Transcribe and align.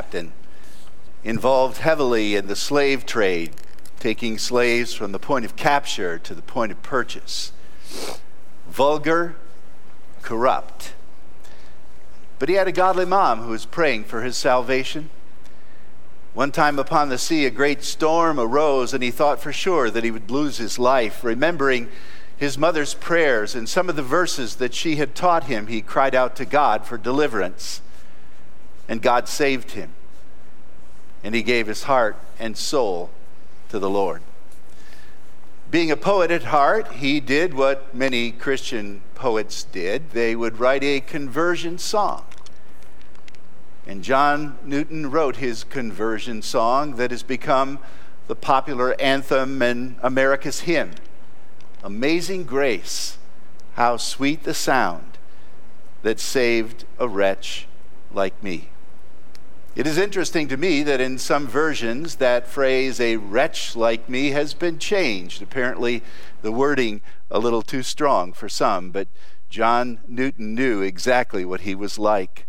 captain 0.00 0.32
involved 1.24 1.76
heavily 1.76 2.34
in 2.34 2.46
the 2.46 2.56
slave 2.56 3.04
trade, 3.04 3.50
taking 3.98 4.38
slaves 4.38 4.94
from 4.94 5.12
the 5.12 5.18
point 5.18 5.44
of 5.44 5.56
capture 5.56 6.18
to 6.18 6.34
the 6.34 6.40
point 6.40 6.72
of 6.72 6.82
purchase. 6.82 7.52
Vulgar, 8.66 9.36
corrupt. 10.22 10.94
But 12.38 12.48
he 12.48 12.54
had 12.54 12.66
a 12.66 12.72
godly 12.72 13.04
mom 13.04 13.42
who 13.42 13.50
was 13.50 13.66
praying 13.66 14.04
for 14.04 14.22
his 14.22 14.38
salvation. 14.38 15.10
One 16.32 16.50
time 16.50 16.78
upon 16.78 17.10
the 17.10 17.18
sea, 17.18 17.44
a 17.44 17.50
great 17.50 17.84
storm 17.84 18.40
arose, 18.40 18.94
and 18.94 19.02
he 19.02 19.10
thought 19.10 19.38
for 19.38 19.52
sure 19.52 19.90
that 19.90 20.02
he 20.02 20.10
would 20.10 20.30
lose 20.30 20.56
his 20.56 20.78
life. 20.78 21.22
Remembering 21.22 21.90
his 22.38 22.56
mother's 22.56 22.94
prayers 22.94 23.54
and 23.54 23.68
some 23.68 23.90
of 23.90 23.96
the 23.96 24.02
verses 24.02 24.56
that 24.56 24.72
she 24.72 24.96
had 24.96 25.14
taught 25.14 25.44
him, 25.44 25.66
he 25.66 25.82
cried 25.82 26.14
out 26.14 26.36
to 26.36 26.46
God 26.46 26.86
for 26.86 26.96
deliverance. 26.96 27.82
And 28.90 29.00
God 29.00 29.28
saved 29.28 29.70
him. 29.70 29.92
And 31.22 31.34
he 31.34 31.42
gave 31.42 31.68
his 31.68 31.84
heart 31.84 32.16
and 32.40 32.56
soul 32.56 33.10
to 33.68 33.78
the 33.78 33.88
Lord. 33.88 34.20
Being 35.70 35.92
a 35.92 35.96
poet 35.96 36.32
at 36.32 36.44
heart, 36.44 36.94
he 36.94 37.20
did 37.20 37.54
what 37.54 37.94
many 37.94 38.32
Christian 38.32 39.02
poets 39.14 39.62
did 39.62 40.10
they 40.10 40.34
would 40.34 40.58
write 40.58 40.82
a 40.82 40.98
conversion 41.00 41.78
song. 41.78 42.24
And 43.86 44.02
John 44.02 44.58
Newton 44.64 45.10
wrote 45.10 45.36
his 45.36 45.62
conversion 45.62 46.42
song 46.42 46.96
that 46.96 47.12
has 47.12 47.22
become 47.22 47.78
the 48.26 48.34
popular 48.34 49.00
anthem 49.00 49.62
and 49.62 49.96
America's 50.02 50.60
hymn 50.60 50.92
Amazing 51.84 52.44
Grace, 52.44 53.18
how 53.74 53.96
sweet 53.96 54.42
the 54.42 54.54
sound 54.54 55.16
that 56.02 56.18
saved 56.18 56.84
a 56.98 57.06
wretch 57.06 57.68
like 58.12 58.42
me. 58.42 58.68
It 59.76 59.86
is 59.86 59.98
interesting 59.98 60.48
to 60.48 60.56
me 60.56 60.82
that 60.82 61.00
in 61.00 61.16
some 61.16 61.46
versions 61.46 62.16
that 62.16 62.48
phrase, 62.48 63.00
a 63.00 63.18
wretch 63.18 63.76
like 63.76 64.08
me, 64.08 64.30
has 64.30 64.52
been 64.52 64.80
changed. 64.80 65.40
Apparently, 65.42 66.02
the 66.42 66.50
wording 66.50 67.02
a 67.30 67.38
little 67.38 67.62
too 67.62 67.84
strong 67.84 68.32
for 68.32 68.48
some, 68.48 68.90
but 68.90 69.06
John 69.48 70.00
Newton 70.08 70.56
knew 70.56 70.82
exactly 70.82 71.44
what 71.44 71.60
he 71.60 71.76
was 71.76 72.00
like. 72.00 72.46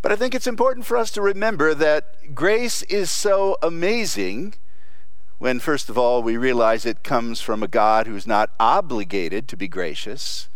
But 0.00 0.12
I 0.12 0.16
think 0.16 0.34
it's 0.34 0.46
important 0.46 0.86
for 0.86 0.96
us 0.96 1.10
to 1.10 1.20
remember 1.20 1.74
that 1.74 2.34
grace 2.34 2.82
is 2.84 3.10
so 3.10 3.58
amazing 3.62 4.54
when, 5.38 5.60
first 5.60 5.90
of 5.90 5.98
all, 5.98 6.22
we 6.22 6.38
realize 6.38 6.86
it 6.86 7.02
comes 7.02 7.42
from 7.42 7.62
a 7.62 7.68
God 7.68 8.06
who's 8.06 8.26
not 8.26 8.50
obligated 8.58 9.46
to 9.48 9.58
be 9.58 9.68
gracious. 9.68 10.48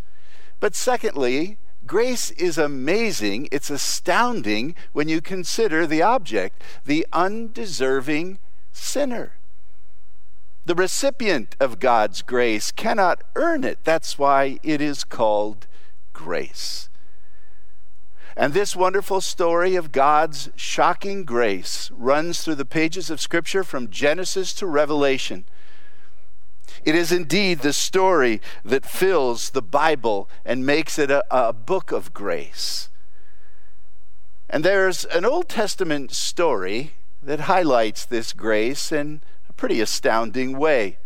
But 0.60 0.74
secondly, 0.74 1.58
Grace 1.88 2.30
is 2.32 2.58
amazing, 2.58 3.48
it's 3.50 3.70
astounding 3.70 4.74
when 4.92 5.08
you 5.08 5.22
consider 5.22 5.86
the 5.86 6.02
object, 6.02 6.62
the 6.84 7.06
undeserving 7.14 8.38
sinner. 8.70 9.32
The 10.66 10.74
recipient 10.74 11.56
of 11.58 11.80
God's 11.80 12.20
grace 12.20 12.72
cannot 12.72 13.24
earn 13.36 13.64
it. 13.64 13.78
That's 13.84 14.18
why 14.18 14.58
it 14.62 14.82
is 14.82 15.02
called 15.02 15.66
grace. 16.12 16.90
And 18.36 18.52
this 18.52 18.76
wonderful 18.76 19.22
story 19.22 19.74
of 19.74 19.90
God's 19.90 20.50
shocking 20.56 21.24
grace 21.24 21.90
runs 21.92 22.42
through 22.42 22.56
the 22.56 22.66
pages 22.66 23.08
of 23.08 23.18
Scripture 23.18 23.64
from 23.64 23.88
Genesis 23.88 24.52
to 24.54 24.66
Revelation. 24.66 25.46
It 26.88 26.94
is 26.94 27.12
indeed 27.12 27.58
the 27.58 27.74
story 27.74 28.40
that 28.64 28.86
fills 28.86 29.50
the 29.50 29.60
Bible 29.60 30.26
and 30.42 30.64
makes 30.64 30.98
it 30.98 31.10
a, 31.10 31.22
a 31.30 31.52
book 31.52 31.92
of 31.92 32.14
grace. 32.14 32.88
And 34.48 34.64
there's 34.64 35.04
an 35.04 35.26
Old 35.26 35.50
Testament 35.50 36.12
story 36.12 36.94
that 37.22 37.40
highlights 37.40 38.06
this 38.06 38.32
grace 38.32 38.90
in 38.90 39.20
a 39.50 39.52
pretty 39.52 39.82
astounding 39.82 40.56
way. 40.56 40.96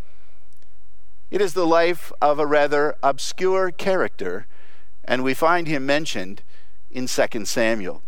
It 1.33 1.41
is 1.41 1.53
the 1.53 1.67
life 1.67 2.13
of 2.23 2.39
a 2.39 2.47
rather 2.47 2.95
obscure 3.03 3.73
character, 3.73 4.47
and 5.05 5.25
we 5.25 5.35
find 5.35 5.67
him 5.67 5.85
mentioned 5.85 6.43
in 6.93 7.09
2 7.09 7.45
Samuel. 7.45 8.03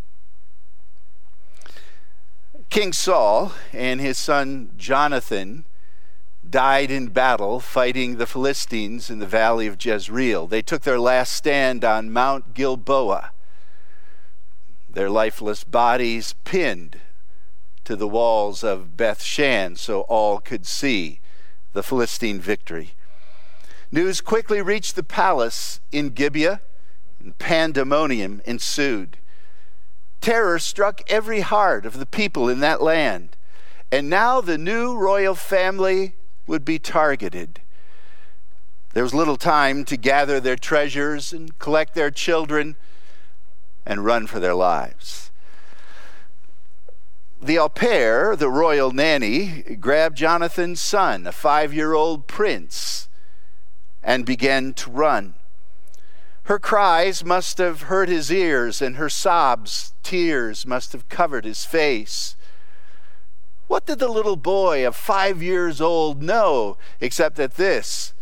King 2.70 2.92
Saul 2.92 3.52
and 3.72 4.00
his 4.00 4.16
son 4.16 4.70
Jonathan 4.76 5.64
died 6.54 6.88
in 6.88 7.09
battle 7.09 7.59
fighting 7.59 8.16
the 8.16 8.28
Philistines 8.28 9.10
in 9.10 9.19
the 9.19 9.26
valley 9.26 9.66
of 9.66 9.84
Jezreel. 9.84 10.47
They 10.47 10.62
took 10.62 10.82
their 10.82 11.00
last 11.00 11.32
stand 11.32 11.84
on 11.84 12.12
Mount 12.12 12.54
Gilboa, 12.54 13.32
their 14.88 15.10
lifeless 15.10 15.64
bodies 15.64 16.37
pinned 16.44 17.00
to 17.82 17.97
the 17.97 18.06
walls 18.06 18.62
of 18.62 18.97
Beth 18.97 19.20
Shan 19.20 19.75
so 19.75 20.03
all 20.03 20.38
could 20.38 20.64
see 20.64 21.19
the 21.72 21.82
Philistine 21.82 22.38
victory. 22.41 22.94
News 23.91 24.20
quickly 24.20 24.62
reached 24.62 24.94
the 24.94 25.03
palace 25.03 25.81
in 25.91 26.10
Gibeah, 26.10 26.60
and 27.19 27.37
pandemonium 27.37 28.41
ensued. 28.44 29.16
Terror 30.20 30.60
struck 30.60 31.00
every 31.09 31.41
heart 31.41 31.84
of 31.84 31.98
the 31.98 32.06
people 32.06 32.48
in 32.48 32.60
that 32.60 32.81
land. 32.81 33.31
And 33.91 34.09
now 34.09 34.41
the 34.41 34.56
new 34.56 34.97
royal 34.97 35.34
family 35.34 36.14
would 36.47 36.65
be 36.65 36.78
targeted. 36.78 37.60
There 38.93 39.03
was 39.03 39.15
little 39.15 39.37
time 39.37 39.84
to 39.87 39.97
gather 39.97 40.38
their 40.38 40.56
treasures 40.56 41.32
and 41.32 41.59
collect 41.59 41.94
their 41.94 42.10
children 42.10 42.77
and 43.84 44.05
run 44.05 44.27
for 44.27 44.41
their 44.41 44.55
lives. 44.55 45.31
The 47.43 47.59
au 47.59 47.69
pair, 47.69 48.37
the 48.37 48.49
royal 48.49 48.93
nanny, 48.93 49.77
grabbed 49.81 50.16
Jonathan's 50.16 50.81
son, 50.81 51.27
a 51.27 51.32
five 51.32 51.75
year 51.75 51.93
old 51.93 52.27
prince, 52.27 53.09
and 54.03 54.25
began 54.25 54.72
to 54.75 54.91
run. 54.91 55.34
Her 56.44 56.59
cries 56.59 57.25
must 57.25 57.59
have 57.59 57.82
hurt 57.82 58.09
his 58.09 58.31
ears, 58.31 58.81
and 58.81 58.97
her 58.97 59.09
sobs, 59.09 59.93
tears, 60.03 60.65
must 60.66 60.93
have 60.93 61.09
covered 61.09 61.44
his 61.44 61.65
face. 61.65 62.37
What 63.66 63.86
did 63.86 63.98
the 63.98 64.08
little 64.08 64.36
boy 64.36 64.86
of 64.86 64.94
five 64.94 65.42
years 65.42 65.80
old 65.80 66.22
know 66.22 66.76
except 67.00 67.36
that 67.36 67.54
this 67.54 68.12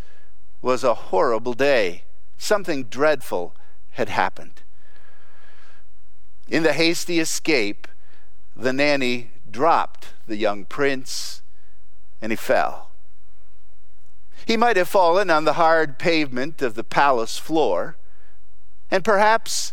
was 0.61 0.85
a 0.85 0.95
horrible 0.95 1.55
day? 1.55 2.05
Something 2.39 2.85
dreadful 2.85 3.55
had 3.93 4.09
happened. 4.09 4.63
In 6.49 6.63
the 6.63 6.73
hasty 6.73 7.19
escape, 7.19 7.89
the 8.57 8.73
nanny 8.73 9.31
dropped 9.51 10.09
the 10.27 10.37
young 10.37 10.65
prince 10.65 11.43
and 12.21 12.31
he 12.31 12.37
fell. 12.37 12.91
He 14.47 14.57
might 14.57 14.77
have 14.77 14.89
fallen 14.89 15.31
on 15.31 15.45
the 15.45 15.55
hard 15.55 15.99
pavement 15.99 16.63
of 16.63 16.75
the 16.75 16.85
palace 16.85 17.37
floor, 17.37 17.97
and 18.91 19.05
perhaps 19.05 19.73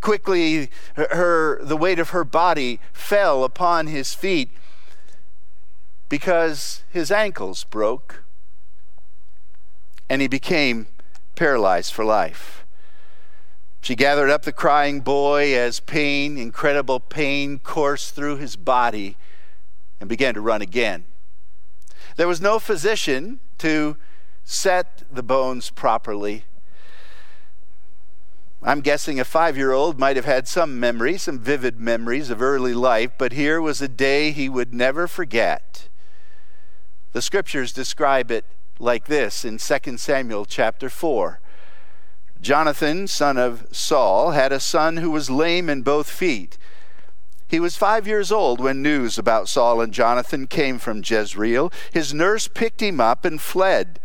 quickly 0.00 0.70
her, 0.94 1.62
the 1.62 1.76
weight 1.76 1.98
of 1.98 2.10
her 2.10 2.24
body 2.24 2.80
fell 2.92 3.44
upon 3.44 3.86
his 3.86 4.14
feet 4.14 4.50
because 6.08 6.84
his 6.90 7.10
ankles 7.10 7.64
broke 7.64 8.22
and 10.08 10.22
he 10.22 10.28
became 10.28 10.86
paralyzed 11.34 11.92
for 11.92 12.04
life. 12.04 12.64
She 13.80 13.94
gathered 13.94 14.30
up 14.30 14.42
the 14.42 14.52
crying 14.52 15.00
boy 15.00 15.56
as 15.56 15.78
pain, 15.78 16.38
incredible 16.38 16.98
pain, 16.98 17.60
coursed 17.60 18.14
through 18.14 18.38
his 18.38 18.56
body 18.56 19.16
and 20.00 20.08
began 20.08 20.34
to 20.34 20.40
run 20.40 20.62
again. 20.62 21.04
There 22.16 22.28
was 22.28 22.40
no 22.40 22.58
physician 22.58 23.40
to 23.58 23.96
set 24.44 25.02
the 25.10 25.22
bones 25.22 25.70
properly. 25.70 26.44
I'm 28.62 28.80
guessing 28.80 29.20
a 29.20 29.24
five 29.24 29.56
year 29.56 29.72
old 29.72 29.98
might 29.98 30.16
have 30.16 30.24
had 30.24 30.48
some 30.48 30.80
memory, 30.80 31.18
some 31.18 31.38
vivid 31.38 31.78
memories 31.78 32.30
of 32.30 32.42
early 32.42 32.74
life, 32.74 33.12
but 33.18 33.32
here 33.32 33.60
was 33.60 33.80
a 33.80 33.88
day 33.88 34.32
he 34.32 34.48
would 34.48 34.74
never 34.74 35.06
forget. 35.06 35.88
The 37.16 37.22
scriptures 37.22 37.72
describe 37.72 38.30
it 38.30 38.44
like 38.78 39.06
this 39.06 39.42
in 39.42 39.56
2 39.56 39.96
Samuel 39.96 40.44
chapter 40.44 40.90
4. 40.90 41.40
Jonathan, 42.42 43.06
son 43.06 43.38
of 43.38 43.66
Saul, 43.72 44.32
had 44.32 44.52
a 44.52 44.60
son 44.60 44.98
who 44.98 45.10
was 45.10 45.30
lame 45.30 45.70
in 45.70 45.80
both 45.80 46.10
feet. 46.10 46.58
He 47.48 47.58
was 47.58 47.74
five 47.74 48.06
years 48.06 48.30
old 48.30 48.60
when 48.60 48.82
news 48.82 49.16
about 49.16 49.48
Saul 49.48 49.80
and 49.80 49.94
Jonathan 49.94 50.46
came 50.46 50.78
from 50.78 51.00
Jezreel. 51.02 51.72
His 51.90 52.12
nurse 52.12 52.48
picked 52.48 52.82
him 52.82 53.00
up 53.00 53.24
and 53.24 53.40
fled. 53.40 53.98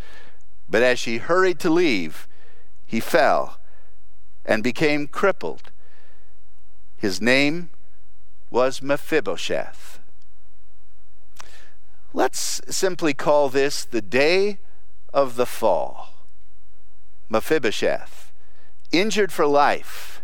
But 0.69 0.81
as 0.81 0.97
she 0.97 1.17
hurried 1.17 1.59
to 1.59 1.69
leave, 1.69 2.29
he 2.85 3.01
fell 3.01 3.59
and 4.45 4.63
became 4.63 5.07
crippled. 5.07 5.69
His 6.95 7.19
name 7.19 7.71
was 8.49 8.81
Mephibosheth. 8.81 10.00
Let's 12.13 12.61
simply 12.67 13.13
call 13.13 13.49
this 13.49 13.85
the 13.85 14.01
day 14.01 14.59
of 15.13 15.35
the 15.35 15.45
fall. 15.45 16.09
Mephibosheth, 17.29 18.33
injured 18.91 19.31
for 19.31 19.47
life, 19.47 20.21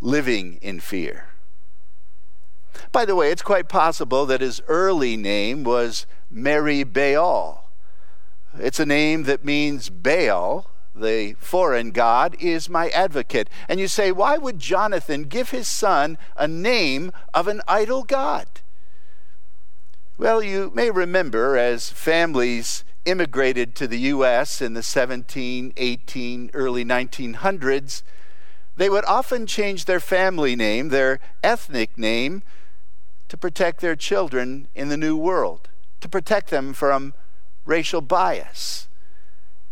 living 0.00 0.58
in 0.62 0.78
fear. 0.78 1.26
By 2.92 3.04
the 3.04 3.16
way, 3.16 3.30
it's 3.30 3.42
quite 3.42 3.68
possible 3.68 4.26
that 4.26 4.40
his 4.40 4.62
early 4.68 5.16
name 5.16 5.64
was 5.64 6.06
Merib-baal. 6.32 7.64
It's 8.58 8.80
a 8.80 8.86
name 8.86 9.24
that 9.24 9.44
means 9.44 9.90
Baal, 9.90 10.70
the 10.94 11.34
foreign 11.38 11.90
god, 11.90 12.36
is 12.40 12.68
my 12.68 12.88
advocate. 12.90 13.50
And 13.68 13.80
you 13.80 13.88
say, 13.88 14.12
why 14.12 14.38
would 14.38 14.60
Jonathan 14.60 15.24
give 15.24 15.50
his 15.50 15.66
son 15.66 16.18
a 16.36 16.46
name 16.46 17.10
of 17.34 17.48
an 17.48 17.60
idol 17.66 18.04
god? 18.04 18.46
Well, 20.20 20.42
you 20.42 20.70
may 20.74 20.90
remember 20.90 21.56
as 21.56 21.88
families 21.88 22.84
immigrated 23.06 23.74
to 23.76 23.88
the 23.88 24.00
U.S. 24.00 24.60
in 24.60 24.74
the 24.74 24.82
17, 24.82 25.72
18, 25.74 26.50
early 26.52 26.84
1900s, 26.84 28.02
they 28.76 28.90
would 28.90 29.06
often 29.06 29.46
change 29.46 29.86
their 29.86 29.98
family 29.98 30.54
name, 30.54 30.90
their 30.90 31.20
ethnic 31.42 31.96
name, 31.96 32.42
to 33.30 33.38
protect 33.38 33.80
their 33.80 33.96
children 33.96 34.68
in 34.74 34.90
the 34.90 34.98
new 34.98 35.16
world, 35.16 35.70
to 36.02 36.08
protect 36.08 36.50
them 36.50 36.74
from 36.74 37.14
racial 37.64 38.02
bias. 38.02 38.88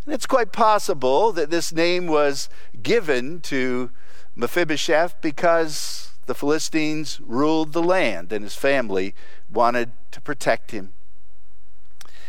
And 0.06 0.14
it's 0.14 0.24
quite 0.24 0.50
possible 0.50 1.30
that 1.32 1.50
this 1.50 1.74
name 1.74 2.06
was 2.06 2.48
given 2.82 3.42
to 3.42 3.90
Mephibosheth 4.34 5.20
because 5.20 6.12
the 6.24 6.34
Philistines 6.34 7.20
ruled 7.22 7.74
the 7.74 7.82
land 7.82 8.32
and 8.32 8.44
his 8.44 8.54
family 8.54 9.14
wanted 9.52 9.92
to 10.10 10.20
protect 10.20 10.70
him. 10.70 10.92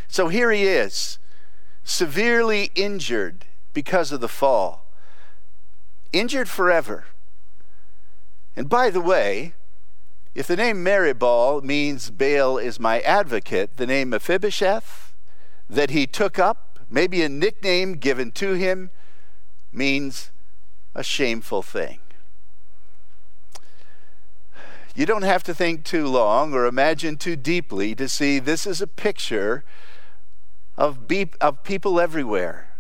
So 0.08 0.28
here 0.28 0.52
he 0.52 0.64
is, 0.64 1.20
severely 1.84 2.72
injured 2.76 3.46
because 3.74 4.12
of 4.12 4.22
the 4.22 4.28
fall, 4.28 4.86
injured 6.12 6.50
forever. 6.50 7.06
And 8.56 8.68
by 8.68 8.90
the 8.90 9.02
way, 9.02 9.54
if 10.36 10.48
the 10.48 10.56
name 10.56 10.84
Merib-baal 10.84 11.62
means 11.62 12.12
Baal 12.12 12.58
is 12.58 12.80
my 12.80 13.00
advocate, 13.02 13.78
the 13.78 13.88
name 13.88 14.10
Mephibosheth 14.10 15.14
that 15.70 15.92
he 15.92 16.08
took 16.08 16.40
up, 16.40 16.80
maybe 16.90 17.22
a 17.22 17.30
nickname 17.30 17.94
given 17.94 18.32
to 18.32 18.54
him, 18.54 18.90
means 19.72 20.32
a 20.96 21.04
shameful 21.04 21.62
thing. 21.62 22.00
You 25.00 25.06
don't 25.06 25.22
have 25.22 25.44
to 25.44 25.54
think 25.54 25.86
too 25.86 26.08
long 26.08 26.54
or 26.54 26.66
imagine 26.66 27.16
too 27.16 27.38
deeply 27.38 27.96
to 27.96 28.10
see 28.10 28.38
this 28.38 28.68
is 28.68 28.82
a 28.82 28.86
picture 28.86 29.64
of, 30.76 31.08
be- 31.08 31.32
of 31.40 31.64
people 31.64 32.02
everywhere, 32.02 32.74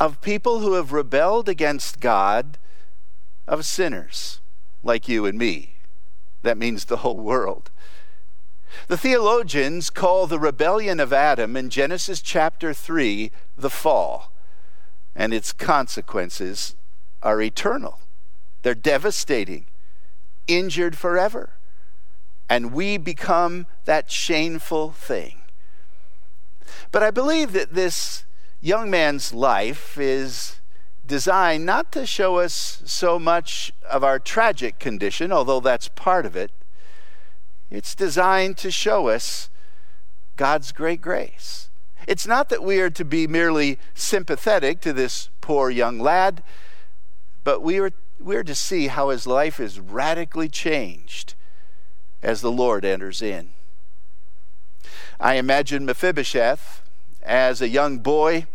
of 0.00 0.20
people 0.20 0.58
who 0.58 0.72
have 0.72 0.92
rebelled 0.92 1.48
against 1.48 2.00
God, 2.00 2.58
of 3.46 3.64
sinners 3.64 4.40
like 4.82 5.08
you 5.08 5.26
and 5.26 5.38
me. 5.38 5.76
That 6.42 6.58
means 6.58 6.86
the 6.86 6.96
whole 6.96 7.18
world. 7.18 7.70
The 8.88 8.98
theologians 8.98 9.90
call 9.90 10.26
the 10.26 10.40
rebellion 10.40 10.98
of 10.98 11.12
Adam 11.12 11.56
in 11.56 11.70
Genesis 11.70 12.20
chapter 12.20 12.74
3 12.74 13.30
the 13.56 13.70
fall, 13.70 14.32
and 15.14 15.32
its 15.32 15.52
consequences 15.52 16.74
are 17.22 17.40
eternal. 17.40 18.00
They're 18.62 18.74
devastating, 18.74 19.66
injured 20.46 20.96
forever, 20.96 21.50
and 22.48 22.72
we 22.72 22.96
become 22.96 23.66
that 23.84 24.10
shameful 24.10 24.92
thing. 24.92 25.42
But 26.92 27.02
I 27.02 27.10
believe 27.10 27.52
that 27.52 27.74
this 27.74 28.24
young 28.60 28.90
man's 28.90 29.32
life 29.32 29.98
is 29.98 30.60
designed 31.06 31.66
not 31.66 31.92
to 31.92 32.06
show 32.06 32.38
us 32.38 32.82
so 32.84 33.18
much 33.18 33.72
of 33.88 34.02
our 34.02 34.18
tragic 34.18 34.78
condition, 34.78 35.32
although 35.32 35.60
that's 35.60 35.88
part 35.88 36.24
of 36.24 36.36
it. 36.36 36.50
It's 37.70 37.94
designed 37.94 38.56
to 38.58 38.70
show 38.70 39.08
us 39.08 39.50
God's 40.36 40.72
great 40.72 41.00
grace. 41.00 41.68
It's 42.06 42.26
not 42.26 42.48
that 42.50 42.62
we 42.62 42.80
are 42.80 42.90
to 42.90 43.04
be 43.04 43.26
merely 43.26 43.78
sympathetic 43.94 44.80
to 44.82 44.92
this 44.92 45.30
poor 45.40 45.70
young 45.70 45.98
lad, 45.98 46.42
but 47.44 47.62
we 47.62 47.78
are, 47.78 47.92
we 48.24 48.36
are 48.36 48.44
to 48.44 48.54
see 48.54 48.86
how 48.86 49.10
his 49.10 49.26
life 49.26 49.60
is 49.60 49.78
radically 49.78 50.48
changed 50.48 51.34
as 52.22 52.40
the 52.40 52.50
Lord 52.50 52.84
enters 52.84 53.20
in. 53.20 53.50
I 55.20 55.34
imagine 55.34 55.84
Mephibosheth, 55.84 56.80
as 57.22 57.60
a 57.60 57.68
young 57.68 57.98
boy, 57.98 58.46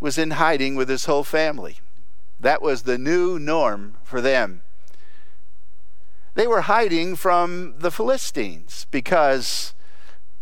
was 0.00 0.16
in 0.16 0.32
hiding 0.32 0.74
with 0.74 0.88
his 0.88 1.04
whole 1.04 1.22
family. 1.22 1.78
That 2.40 2.62
was 2.62 2.82
the 2.82 2.96
new 2.96 3.38
norm 3.38 3.96
for 4.04 4.22
them. 4.22 4.62
They 6.34 6.46
were 6.46 6.62
hiding 6.62 7.14
from 7.14 7.74
the 7.78 7.90
Philistines 7.90 8.86
because 8.90 9.74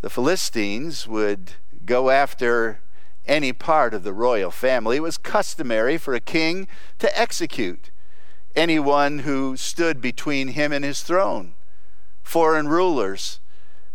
the 0.03 0.11
Philistines 0.11 1.07
would 1.09 1.53
go 1.85 2.11
after 2.11 2.81
any 3.27 3.53
part 3.53 3.93
of 3.93 4.05
the 4.05 4.13
royal 4.13 4.53
family. 4.53 4.97
It 4.99 5.03
was 5.03 5.19
customary 5.19 5.99
for 5.99 6.15
a 6.15 6.21
king 6.21 6.69
to 7.01 7.21
execute 7.21 7.91
anyone 8.55 9.21
who 9.21 9.57
stood 9.57 10.01
between 10.01 10.49
him 10.49 10.73
and 10.73 10.85
his 10.85 11.03
throne, 11.03 11.55
foreign 12.23 12.69
rulers, 12.69 13.41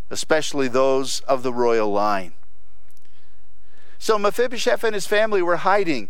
especially 0.09 0.67
those 0.67 1.21
of 1.21 1.43
the 1.43 1.53
royal 1.53 1.91
line. 1.91 2.33
So 3.99 4.17
Mephibosheth 4.17 4.83
and 4.83 4.93
his 4.93 5.07
family 5.07 5.41
were 5.41 5.57
hiding. 5.57 6.09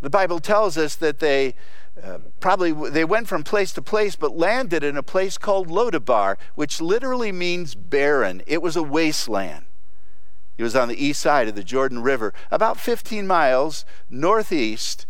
The 0.00 0.10
Bible 0.10 0.40
tells 0.40 0.76
us 0.76 0.94
that 0.96 1.20
they 1.20 1.54
uh, 2.02 2.18
probably 2.40 2.72
they 2.90 3.04
went 3.04 3.28
from 3.28 3.44
place 3.44 3.72
to 3.74 3.82
place 3.82 4.16
but 4.16 4.36
landed 4.36 4.82
in 4.82 4.96
a 4.96 5.02
place 5.02 5.36
called 5.36 5.68
Lodabar, 5.68 6.36
which 6.54 6.80
literally 6.80 7.30
means 7.30 7.74
barren. 7.74 8.42
It 8.46 8.62
was 8.62 8.76
a 8.76 8.82
wasteland. 8.82 9.66
It 10.56 10.62
was 10.62 10.74
on 10.74 10.88
the 10.88 11.04
east 11.04 11.20
side 11.20 11.48
of 11.48 11.54
the 11.54 11.64
Jordan 11.64 12.02
River, 12.02 12.32
about 12.50 12.78
15 12.78 13.26
miles 13.26 13.84
northeast 14.08 15.06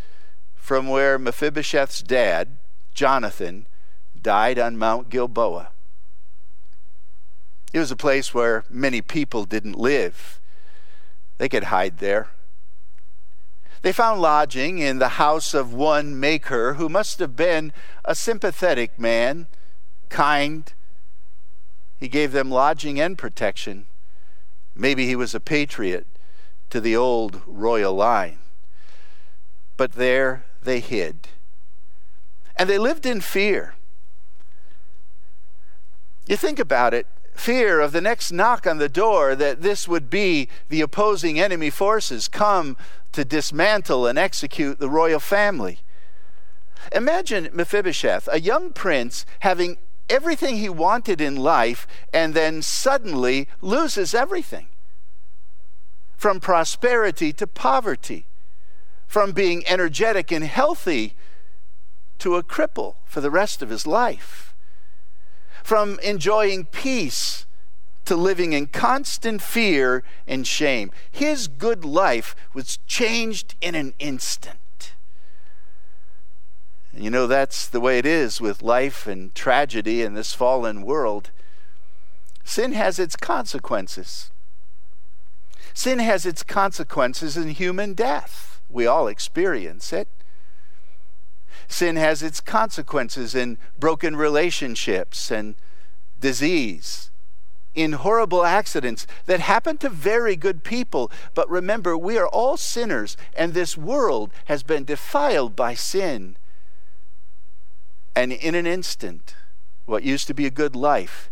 from 0.62 0.87
where 0.87 1.19
Mephibosheth's 1.19 2.03
dad, 2.03 2.56
Jonathan, 2.94 3.67
died 4.23 4.61
on 4.61 4.79
Mount 4.79 5.11
Gilboa. 5.11 5.70
It 7.73 7.81
was 7.81 7.91
a 7.91 7.97
place 7.97 8.32
where 8.32 8.62
many 8.70 9.03
people 9.03 9.44
didn't 9.44 9.76
live. 9.76 10.38
They 11.38 11.49
could 11.49 11.64
hide 11.64 11.99
there. 11.99 12.29
They 13.82 13.91
found 13.91 14.20
lodging 14.23 14.79
in 14.79 15.00
the 15.00 15.19
house 15.19 15.53
of 15.53 15.75
one 15.75 16.19
Machir, 16.20 16.75
who 16.75 16.88
must 16.88 17.19
have 17.19 17.35
been 17.35 17.73
a 18.05 18.15
sympathetic 18.15 18.97
man, 19.00 19.49
kind. 20.10 20.72
He 21.98 22.06
gave 22.06 22.31
them 22.31 22.53
lodging 22.53 23.01
and 23.01 23.19
protection. 23.19 23.86
Maybe 24.77 25.06
he 25.06 25.17
was 25.17 25.34
a 25.34 25.41
patriot 25.41 26.06
to 26.70 26.81
the 26.81 26.94
old 26.94 27.43
royal 27.48 27.94
line. 27.94 28.39
But 29.77 29.94
there 29.94 30.44
they 30.64 30.81
hid. 30.81 31.28
And 32.56 32.69
they 32.69 32.78
lived 32.78 33.06
in 33.06 33.20
fear. 33.20 33.74
You 36.26 36.36
think 36.36 36.58
about 36.58 36.94
it 36.94 37.06
fear 37.34 37.81
of 37.81 37.92
the 37.92 38.00
next 38.00 38.31
knock 38.31 38.66
on 38.66 38.78
the 38.78 38.88
door 38.88 39.34
that 39.34 39.62
this 39.62 39.88
would 39.88 40.10
be 40.10 40.48
the 40.69 40.81
opposing 40.81 41.40
enemy 41.40 41.70
forces 41.70 42.28
come 42.28 42.76
to 43.12 43.24
dismantle 43.24 44.06
and 44.06 44.19
execute 44.19 44.78
the 44.78 44.88
royal 44.88 45.19
family. 45.19 45.81
Imagine 46.92 47.48
Mephibosheth, 47.52 48.28
a 48.31 48.40
young 48.40 48.72
prince, 48.72 49.24
having 49.40 49.78
everything 50.08 50.56
he 50.56 50.69
wanted 50.69 51.20
in 51.20 51.36
life 51.36 51.86
and 52.12 52.34
then 52.34 52.60
suddenly 52.60 53.48
loses 53.60 54.14
everything 54.14 54.66
from 56.16 56.38
prosperity 56.38 57.32
to 57.32 57.46
poverty, 57.46 58.26
from 59.12 59.32
being 59.32 59.62
energetic 59.66 60.32
and 60.32 60.42
healthy 60.42 61.14
to 62.19 62.34
a 62.34 62.42
cripple 62.42 62.94
for 63.04 63.20
the 63.20 63.31
rest 63.31 63.60
of 63.60 63.69
his 63.69 63.86
life 63.86 64.54
from 65.62 65.98
enjoying 66.02 66.64
peace 66.64 67.44
to 68.06 68.16
living 68.16 68.54
in 68.54 68.69
constant 68.69 69.42
fear 69.42 70.02
and 70.26 70.46
shame. 70.46 70.90
His 71.10 71.46
good 71.46 71.84
life 71.84 72.34
was 72.54 72.78
changed 72.86 73.54
in 73.60 73.74
an 73.74 73.92
instant. 73.98 74.94
You 76.96 77.10
know, 77.10 77.26
that's 77.26 77.69
the 77.69 77.81
way 77.81 77.98
it 77.98 78.06
is 78.06 78.40
with 78.40 78.62
life 78.62 79.06
and 79.06 79.34
tragedy 79.34 80.00
in 80.00 80.14
this 80.14 80.32
fallen 80.32 80.81
world. 80.81 81.31
Sin 82.44 82.72
has 82.72 82.98
its 82.98 83.16
consequences. 83.16 84.31
Sin 85.74 85.98
has 85.98 86.24
its 86.24 86.42
consequences 86.42 87.36
in 87.36 87.50
human 87.50 87.92
death. 87.92 88.52
We 88.72 88.86
all 88.86 89.06
experience 89.06 89.93
it. 89.93 90.08
Sin 91.69 91.96
has 91.96 92.22
its 92.22 92.41
consequences 92.41 93.34
in 93.34 93.58
broken 93.79 94.17
relationships 94.17 95.31
and 95.31 95.55
disease, 96.20 97.10
in 97.74 97.93
horrible 97.93 98.44
accidents 98.44 99.06
that 99.26 99.41
happen 99.41 99.79
to 99.79 99.88
very 99.88 100.36
good 100.36 100.64
people. 100.64 101.10
But 101.34 101.48
remember, 101.50 101.96
we 101.96 102.19
are 102.19 102.29
all 102.29 102.56
sinners, 102.56 103.17
and 103.34 103.55
this 103.55 103.76
world 103.76 104.31
has 104.46 104.62
been 104.62 104.84
defiled 104.84 105.55
by 105.55 105.74
sin. 105.74 106.36
And 108.14 108.32
in 108.32 108.55
an 108.55 108.67
instant, 108.67 109.34
what 109.86 110.02
used 110.02 110.26
to 110.29 110.34
be 110.34 110.46
a 110.46 110.50
good 110.50 110.76
life 110.76 111.31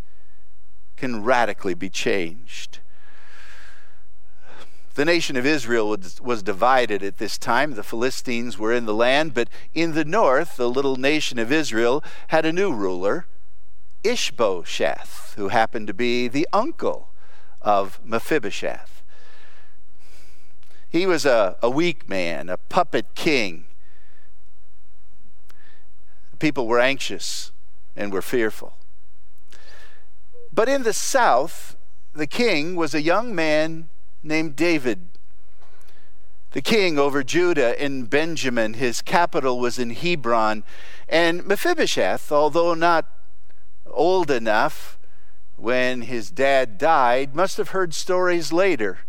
can 0.96 1.24
radically 1.24 1.74
be 1.74 1.88
changed. 1.88 2.79
The 5.00 5.06
nation 5.06 5.34
of 5.38 5.46
Israel 5.46 5.96
was, 6.20 6.42
divided 6.42 7.02
at 7.02 7.16
this 7.16 7.38
time. 7.38 7.72
The 7.72 7.82
Philistines 7.82 8.58
were 8.58 8.74
in 8.74 8.84
the 8.84 8.92
land, 8.92 9.32
but 9.32 9.48
in 9.72 9.94
the 9.94 10.04
north, 10.04 10.58
the 10.58 10.68
little 10.68 10.96
nation 10.96 11.38
of 11.38 11.50
Israel 11.50 12.04
had 12.28 12.44
a 12.44 12.52
new 12.52 12.70
ruler, 12.70 13.24
Ishbosheth, 14.04 15.32
who 15.38 15.48
happened 15.48 15.86
to 15.86 15.94
be 15.94 16.28
the 16.28 16.46
uncle 16.52 17.08
of 17.62 17.98
Mephibosheth. 18.04 19.02
He 20.86 21.06
was 21.06 21.24
a, 21.24 21.56
a 21.62 21.70
weak 21.70 22.06
man, 22.06 22.50
a 22.50 22.58
puppet 22.58 23.14
king. 23.14 23.64
People 26.38 26.66
were 26.66 26.78
anxious 26.78 27.52
and 27.96 28.12
were 28.12 28.20
fearful. 28.20 28.74
But 30.52 30.68
in 30.68 30.82
the 30.82 30.92
south, 30.92 31.74
the 32.12 32.26
king 32.26 32.76
was 32.76 32.94
a 32.94 33.00
young 33.00 33.34
man 33.34 33.88
named 34.22 34.56
David. 34.56 35.08
The 36.52 36.62
king 36.62 36.98
over 36.98 37.22
Judah 37.22 37.80
and 37.80 38.10
Benjamin, 38.10 38.74
his 38.74 39.02
capital 39.02 39.60
was 39.60 39.78
in 39.78 39.90
Hebron. 39.90 40.64
And 41.08 41.46
Mephibosheth, 41.46 42.32
although 42.32 42.74
not 42.74 43.06
old 43.86 44.30
enough 44.30 44.98
when 45.56 46.02
his 46.02 46.30
dad 46.30 46.76
died, 46.78 47.34
must 47.34 47.56
have 47.56 47.68
heard 47.68 47.94
stories 47.94 48.52
later 48.52 49.00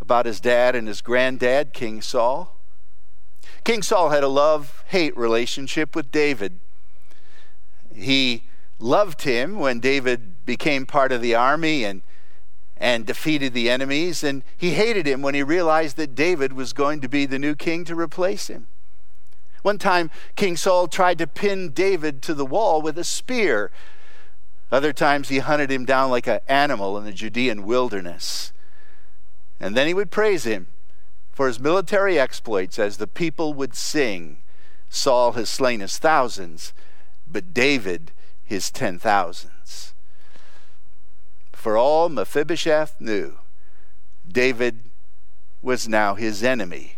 about 0.00 0.26
his 0.26 0.40
dad 0.40 0.74
and 0.74 0.88
his 0.88 1.02
granddad, 1.02 1.74
King 1.74 2.00
Saul. 2.00 2.54
King 3.64 3.82
Saul 3.82 4.10
had 4.10 4.24
a 4.24 4.28
love 4.28 4.82
hate 4.88 5.16
relationship 5.16 5.94
with 5.94 6.10
David. 6.10 6.60
He 7.94 8.44
loved 8.78 9.22
him 9.22 9.58
when 9.58 9.80
David 9.80 10.46
became 10.46 10.86
part 10.86 11.12
of 11.12 11.20
the 11.20 11.34
army 11.34 11.84
and, 11.84 12.00
and 12.78 13.04
defeated 13.04 13.52
the 13.52 13.68
enemies, 13.68 14.22
and 14.22 14.42
he 14.56 14.70
hated 14.70 15.06
him 15.06 15.20
when 15.20 15.34
he 15.34 15.42
realized 15.42 15.96
that 15.96 16.14
David 16.14 16.52
was 16.52 16.72
going 16.72 17.00
to 17.00 17.08
be 17.08 17.26
the 17.26 17.38
new 17.38 17.54
king 17.54 17.84
to 17.84 17.94
replace 17.94 18.46
him. 18.46 18.68
One 19.62 19.78
time, 19.78 20.10
King 20.36 20.56
Saul 20.56 20.86
tried 20.86 21.18
to 21.18 21.26
pin 21.26 21.70
David 21.70 22.22
to 22.22 22.34
the 22.34 22.46
wall 22.46 22.80
with 22.80 22.96
a 22.96 23.04
spear. 23.04 23.70
Other 24.70 24.92
times, 24.92 25.28
he 25.28 25.38
hunted 25.38 25.70
him 25.70 25.84
down 25.84 26.10
like 26.10 26.28
an 26.28 26.40
animal 26.48 26.96
in 26.96 27.04
the 27.04 27.12
Judean 27.12 27.64
wilderness. 27.64 28.52
And 29.58 29.76
then 29.76 29.88
he 29.88 29.94
would 29.94 30.12
praise 30.12 30.44
him 30.44 30.68
for 31.32 31.48
his 31.48 31.58
military 31.58 32.18
exploits 32.18 32.78
as 32.78 32.96
the 32.96 33.06
people 33.08 33.54
would 33.54 33.74
sing 33.74 34.38
Saul 34.88 35.32
has 35.32 35.50
slain 35.50 35.80
his 35.80 35.98
thousands, 35.98 36.72
but 37.30 37.52
David 37.52 38.12
his 38.44 38.70
ten 38.70 38.98
thousands. 38.98 39.94
For 41.68 41.76
all 41.76 42.08
Mephibosheth 42.08 42.98
knew, 42.98 43.34
David 44.26 44.84
was 45.60 45.86
now 45.86 46.14
his 46.14 46.42
enemy. 46.42 46.96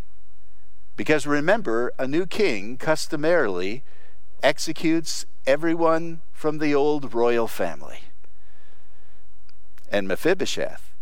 Because 0.96 1.26
remember, 1.26 1.92
a 1.98 2.06
new 2.06 2.24
king 2.24 2.76
customarily 2.76 3.82
executes 4.44 5.26
everyone 5.44 6.20
from 6.32 6.58
the 6.58 6.72
old 6.72 7.12
royal 7.12 7.48
family. 7.48 8.02
And 9.90 10.06
Mephibosheth 10.06 10.92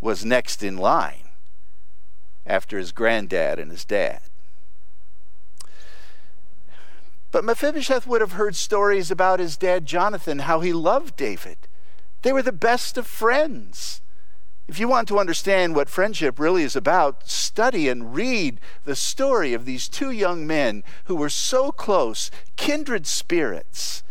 was 0.00 0.24
next 0.24 0.60
in 0.64 0.76
line 0.76 1.28
after 2.44 2.76
his 2.76 2.90
granddad 2.90 3.60
and 3.60 3.70
his 3.70 3.84
dad. 3.84 4.20
But 7.30 7.44
Mephibosheth 7.44 8.08
would 8.08 8.20
have 8.20 8.32
heard 8.32 8.56
stories 8.56 9.12
about 9.12 9.38
his 9.38 9.56
dad 9.56 9.86
Jonathan, 9.86 10.40
how 10.40 10.58
he 10.58 10.72
loved 10.72 11.14
David. 11.14 11.68
They 12.24 12.32
were 12.32 12.42
the 12.42 12.52
best 12.52 12.96
of 12.96 13.06
friends. 13.06 14.00
If 14.66 14.78
you 14.80 14.88
want 14.88 15.08
to 15.08 15.18
understand 15.18 15.76
what 15.76 15.90
friendship 15.90 16.40
really 16.40 16.62
is 16.62 16.74
about, 16.74 17.28
study 17.28 17.86
and 17.86 18.14
read 18.14 18.60
the 18.86 18.96
story 18.96 19.52
of 19.52 19.66
these 19.66 19.88
two 19.88 20.10
young 20.10 20.46
men 20.46 20.84
who 21.04 21.16
were 21.16 21.28
so 21.28 21.70
close, 21.70 22.30
kindred 22.56 23.06
spirits. 23.06 24.02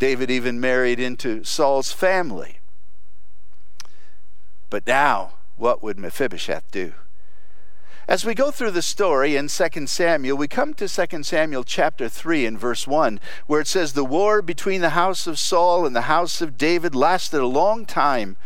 David 0.00 0.32
even 0.32 0.58
married 0.58 0.98
into 0.98 1.44
Saul's 1.44 1.92
family. 1.92 2.58
But 4.68 4.84
now, 4.84 5.34
what 5.56 5.84
would 5.84 5.96
Mephibosheth 5.96 6.72
do? 6.72 6.94
As 8.10 8.24
we 8.24 8.34
go 8.34 8.50
through 8.50 8.72
the 8.72 8.82
story 8.82 9.36
in 9.36 9.46
2 9.46 9.86
Samuel, 9.86 10.36
we 10.36 10.48
come 10.48 10.74
to 10.74 10.88
2 10.88 11.22
Samuel 11.22 11.62
chapter 11.62 12.08
3 12.08 12.44
and 12.44 12.58
verse 12.58 12.84
1, 12.84 13.20
where 13.46 13.60
it 13.60 13.68
says, 13.68 13.92
The 13.92 14.04
war 14.04 14.42
between 14.42 14.80
the 14.80 14.90
house 14.90 15.28
of 15.28 15.38
Saul 15.38 15.86
and 15.86 15.94
the 15.94 16.10
house 16.10 16.40
of 16.40 16.58
David 16.58 16.92
lasted 16.92 17.40
a 17.40 17.46
long 17.46 17.86
time. 17.86 18.36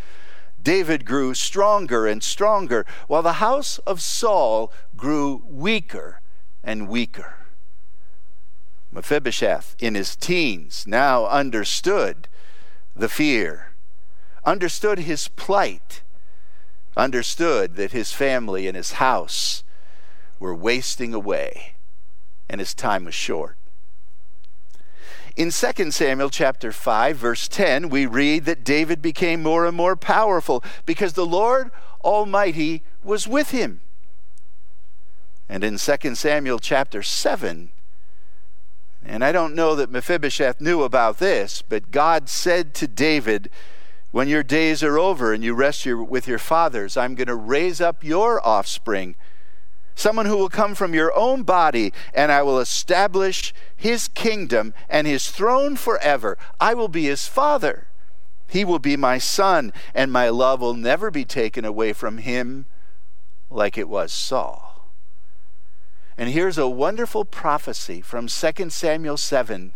David 0.62 1.06
grew 1.06 1.32
stronger 1.32 2.06
and 2.06 2.22
stronger, 2.22 2.84
while 3.08 3.22
the 3.22 3.40
house 3.40 3.78
of 3.86 4.02
Saul 4.02 4.70
grew 4.98 5.42
weaker 5.48 6.20
and 6.62 6.86
weaker. 6.86 7.36
Mephibosheth, 8.92 9.76
in 9.78 9.94
his 9.94 10.14
teens, 10.14 10.84
now 10.86 11.24
understood 11.24 12.28
the 12.94 13.08
fear, 13.08 13.72
understood 14.44 14.98
his 14.98 15.28
plight, 15.28 16.02
understood 16.96 17.76
that 17.76 17.92
his 17.92 18.12
family 18.12 18.66
and 18.66 18.76
his 18.76 18.92
house 18.92 19.62
were 20.38 20.54
wasting 20.54 21.14
away 21.14 21.74
and 22.48 22.60
his 22.60 22.74
time 22.74 23.04
was 23.04 23.14
short. 23.14 23.56
In 25.36 25.50
2 25.50 25.90
Samuel 25.90 26.30
chapter 26.30 26.70
5 26.70 27.16
verse 27.16 27.48
10 27.48 27.88
we 27.88 28.06
read 28.06 28.44
that 28.44 28.64
David 28.64 29.02
became 29.02 29.42
more 29.42 29.66
and 29.66 29.76
more 29.76 29.96
powerful 29.96 30.62
because 30.86 31.14
the 31.14 31.26
Lord 31.26 31.70
Almighty 32.04 32.82
was 33.02 33.26
with 33.26 33.50
him. 33.50 33.80
And 35.48 35.64
in 35.64 35.78
2 35.78 36.14
Samuel 36.14 36.58
chapter 36.58 37.02
7 37.02 37.70
and 39.06 39.22
I 39.22 39.32
don't 39.32 39.54
know 39.54 39.74
that 39.74 39.90
Mephibosheth 39.90 40.60
knew 40.60 40.82
about 40.82 41.18
this, 41.18 41.62
but 41.62 41.90
God 41.90 42.28
said 42.28 42.72
to 42.74 42.88
David, 42.88 43.50
when 44.14 44.28
your 44.28 44.44
days 44.44 44.80
are 44.84 44.96
over 44.96 45.32
and 45.32 45.42
you 45.42 45.52
rest 45.52 45.84
your, 45.84 46.00
with 46.00 46.28
your 46.28 46.38
fathers, 46.38 46.96
I'm 46.96 47.16
going 47.16 47.26
to 47.26 47.34
raise 47.34 47.80
up 47.80 48.04
your 48.04 48.40
offspring, 48.46 49.16
someone 49.96 50.26
who 50.26 50.36
will 50.36 50.48
come 50.48 50.76
from 50.76 50.94
your 50.94 51.12
own 51.16 51.42
body, 51.42 51.92
and 52.14 52.30
I 52.30 52.40
will 52.42 52.60
establish 52.60 53.52
his 53.74 54.06
kingdom 54.06 54.72
and 54.88 55.08
his 55.08 55.32
throne 55.32 55.74
forever. 55.74 56.38
I 56.60 56.74
will 56.74 56.86
be 56.86 57.06
his 57.06 57.26
father. 57.26 57.88
He 58.46 58.64
will 58.64 58.78
be 58.78 58.96
my 58.96 59.18
son, 59.18 59.72
and 59.96 60.12
my 60.12 60.28
love 60.28 60.60
will 60.60 60.74
never 60.74 61.10
be 61.10 61.24
taken 61.24 61.64
away 61.64 61.92
from 61.92 62.18
him 62.18 62.66
like 63.50 63.76
it 63.76 63.88
was 63.88 64.12
Saul. 64.12 64.90
And 66.16 66.30
here's 66.30 66.56
a 66.56 66.68
wonderful 66.68 67.24
prophecy 67.24 68.00
from 68.00 68.28
2 68.28 68.70
Samuel 68.70 69.16
7 69.16 69.72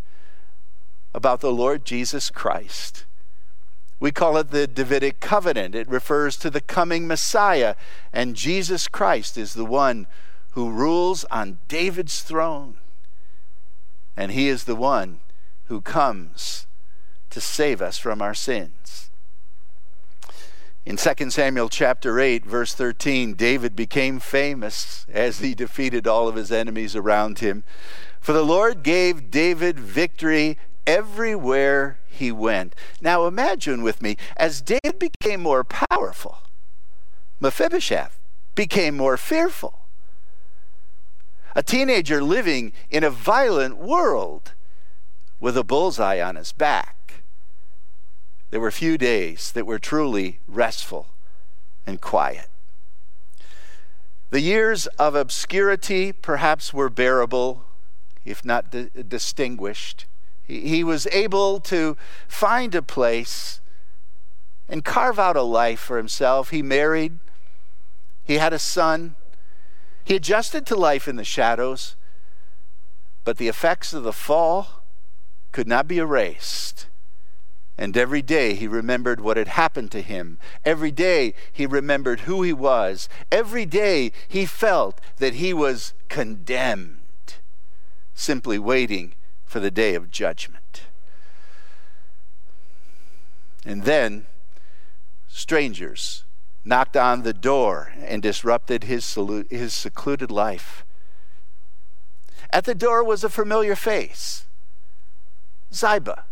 about 1.12 1.40
the 1.40 1.50
Lord 1.50 1.84
Jesus 1.84 2.30
Christ. 2.30 3.04
We 4.00 4.12
call 4.12 4.36
it 4.36 4.50
the 4.50 4.66
Davidic 4.66 5.20
covenant. 5.20 5.74
It 5.74 5.88
refers 5.88 6.36
to 6.38 6.50
the 6.50 6.60
coming 6.60 7.06
Messiah, 7.06 7.74
and 8.12 8.36
Jesus 8.36 8.86
Christ 8.86 9.36
is 9.36 9.54
the 9.54 9.64
one 9.64 10.06
who 10.52 10.70
rules 10.70 11.24
on 11.26 11.58
David's 11.68 12.22
throne. 12.22 12.74
And 14.16 14.32
he 14.32 14.48
is 14.48 14.64
the 14.64 14.76
one 14.76 15.20
who 15.66 15.80
comes 15.80 16.66
to 17.30 17.40
save 17.40 17.82
us 17.82 17.98
from 17.98 18.22
our 18.22 18.34
sins. 18.34 19.10
In 20.86 20.96
2 20.96 21.30
Samuel 21.30 21.68
chapter 21.68 22.18
8 22.18 22.46
verse 22.46 22.72
13, 22.72 23.34
David 23.34 23.76
became 23.76 24.18
famous 24.18 25.04
as 25.12 25.40
he 25.40 25.54
defeated 25.54 26.06
all 26.06 26.28
of 26.28 26.34
his 26.34 26.50
enemies 26.50 26.96
around 26.96 27.40
him. 27.40 27.62
For 28.20 28.32
the 28.32 28.44
Lord 28.44 28.82
gave 28.82 29.30
David 29.30 29.78
victory 29.78 30.56
everywhere 30.86 31.98
he 32.18 32.30
went. 32.32 32.74
Now 33.00 33.26
imagine 33.26 33.82
with 33.82 34.02
me, 34.02 34.16
as 34.36 34.60
David 34.60 34.98
became 34.98 35.42
more 35.42 35.64
powerful, 35.64 36.38
Mephibosheth 37.40 38.18
became 38.54 38.96
more 38.96 39.16
fearful. 39.16 39.80
A 41.54 41.62
teenager 41.62 42.22
living 42.22 42.72
in 42.90 43.02
a 43.02 43.10
violent 43.10 43.78
world 43.78 44.52
with 45.40 45.56
a 45.56 45.64
bullseye 45.64 46.20
on 46.20 46.36
his 46.36 46.52
back. 46.52 47.22
There 48.50 48.60
were 48.60 48.70
few 48.70 48.98
days 48.98 49.52
that 49.52 49.66
were 49.66 49.78
truly 49.78 50.40
restful 50.46 51.08
and 51.86 52.00
quiet. 52.00 52.48
The 54.30 54.40
years 54.40 54.86
of 54.98 55.14
obscurity 55.14 56.12
perhaps 56.12 56.74
were 56.74 56.90
bearable, 56.90 57.62
if 58.24 58.44
not 58.44 58.70
di- 58.70 58.90
distinguished. 59.08 60.04
He 60.48 60.82
was 60.82 61.06
able 61.12 61.60
to 61.60 61.98
find 62.26 62.74
a 62.74 62.80
place 62.80 63.60
and 64.66 64.82
carve 64.82 65.18
out 65.18 65.36
a 65.36 65.42
life 65.42 65.78
for 65.78 65.98
himself. 65.98 66.48
He 66.48 66.62
married, 66.62 67.18
he 68.24 68.38
had 68.38 68.54
a 68.54 68.58
son, 68.58 69.14
he 70.04 70.16
adjusted 70.16 70.64
to 70.66 70.74
life 70.74 71.06
in 71.06 71.16
the 71.16 71.24
shadows, 71.24 71.96
but 73.24 73.36
the 73.36 73.48
effects 73.48 73.92
of 73.92 74.04
the 74.04 74.12
fall 74.12 74.82
could 75.52 75.68
not 75.68 75.86
be 75.86 75.98
erased. 75.98 76.86
And 77.76 77.94
every 77.94 78.22
day 78.22 78.54
he 78.54 78.66
remembered 78.66 79.20
what 79.20 79.36
had 79.36 79.48
happened 79.48 79.92
to 79.92 80.00
him. 80.00 80.38
Every 80.64 80.90
day 80.90 81.34
he 81.52 81.66
remembered 81.66 82.20
who 82.20 82.42
he 82.42 82.54
was. 82.54 83.08
Every 83.30 83.66
day 83.66 84.12
he 84.26 84.46
felt 84.46 84.98
that 85.18 85.34
he 85.34 85.52
was 85.52 85.92
condemned, 86.08 87.34
simply 88.14 88.58
waiting 88.58 89.14
for 89.48 89.60
the 89.60 89.70
day 89.70 89.94
of 89.94 90.10
judgment. 90.10 90.82
And 93.64 93.84
then 93.84 94.26
strangers 95.26 96.24
knocked 96.64 96.96
on 96.96 97.22
the 97.22 97.32
door 97.32 97.92
and 97.98 98.22
disrupted 98.22 98.84
his, 98.84 99.18
his 99.50 99.72
secluded 99.72 100.30
life. 100.30 100.84
At 102.50 102.66
the 102.66 102.74
door 102.74 103.02
was 103.02 103.24
a 103.24 103.30
familiar 103.30 103.74
face 103.74 104.44
Ziba, 105.72 106.24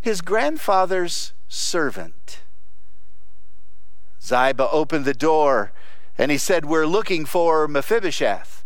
his 0.00 0.20
grandfather's 0.20 1.32
servant. 1.48 2.40
Ziba 4.22 4.68
opened 4.70 5.04
the 5.04 5.14
door 5.14 5.72
and 6.16 6.30
he 6.30 6.38
said, 6.38 6.64
We're 6.64 6.86
looking 6.86 7.24
for 7.24 7.66
Mephibosheth, 7.66 8.64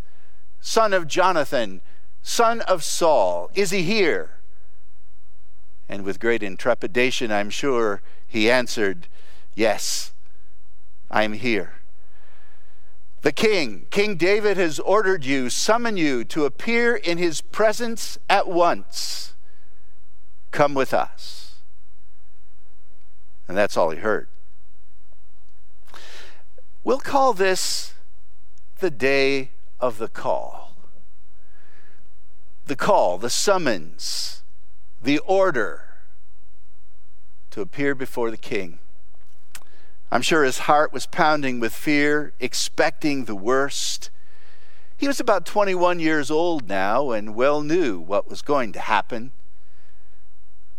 son 0.61 0.93
of 0.93 1.07
Jonathan, 1.07 1.81
son 2.27 2.61
of 2.63 2.83
Saul. 2.83 3.51
Is 3.55 3.71
he 3.71 3.83
here? 3.83 4.31
And 5.89 6.05
with 6.05 6.19
great 6.19 6.43
intrepidation, 6.43 7.31
I'm 7.31 7.51
sure, 7.51 8.03
he 8.27 8.51
answered, 8.51 9.07
Yes, 9.55 10.13
I'm 11.09 11.35
here. 11.35 11.75
The 13.23 13.31
king, 13.31 13.87
King 13.91 14.17
David, 14.17 14.57
has 14.57 14.81
ordered 14.81 15.25
you, 15.25 15.49
summon 15.49 15.97
you 15.97 16.25
to 16.25 16.45
appear 16.45 16.97
in 16.97 17.17
his 17.17 17.41
presence 17.41 18.19
at 18.29 18.49
once. 18.49 19.35
Come 20.51 20.75
with 20.75 20.93
us. 20.93 21.55
And 23.47 23.57
that's 23.57 23.77
all 23.77 23.91
he 23.91 23.99
heard. 24.01 24.27
We'll 26.83 26.99
call 26.99 27.33
this 27.33 27.95
the 28.81 28.91
day 28.91 29.51
of 29.81 29.99
the 29.99 30.09
call. 30.09 30.66
The 32.67 32.75
call, 32.75 33.17
the 33.17 33.31
summons, 33.31 34.43
the 35.01 35.19
order 35.21 35.85
to 37.53 37.61
appear 37.61 37.95
before 37.95 38.33
the 38.33 38.37
king. 38.37 38.81
I'm 40.11 40.23
sure 40.23 40.43
his 40.43 40.59
heart 40.59 40.93
was 40.93 41.07
pounding 41.07 41.61
with 41.61 41.73
fear, 41.73 42.33
expecting 42.41 43.25
the 43.25 43.37
worst. 43.37 44.11
He 44.97 45.07
was 45.07 45.21
about 45.21 45.47
21 45.47 46.01
years 46.01 46.29
old 46.29 46.69
now 46.69 47.13
and 47.13 47.37
well 47.37 47.63
knew 47.63 48.01
what 48.01 48.29
was 48.29 48.43
going 48.43 48.73
to 48.73 48.81
happen. 48.81 49.31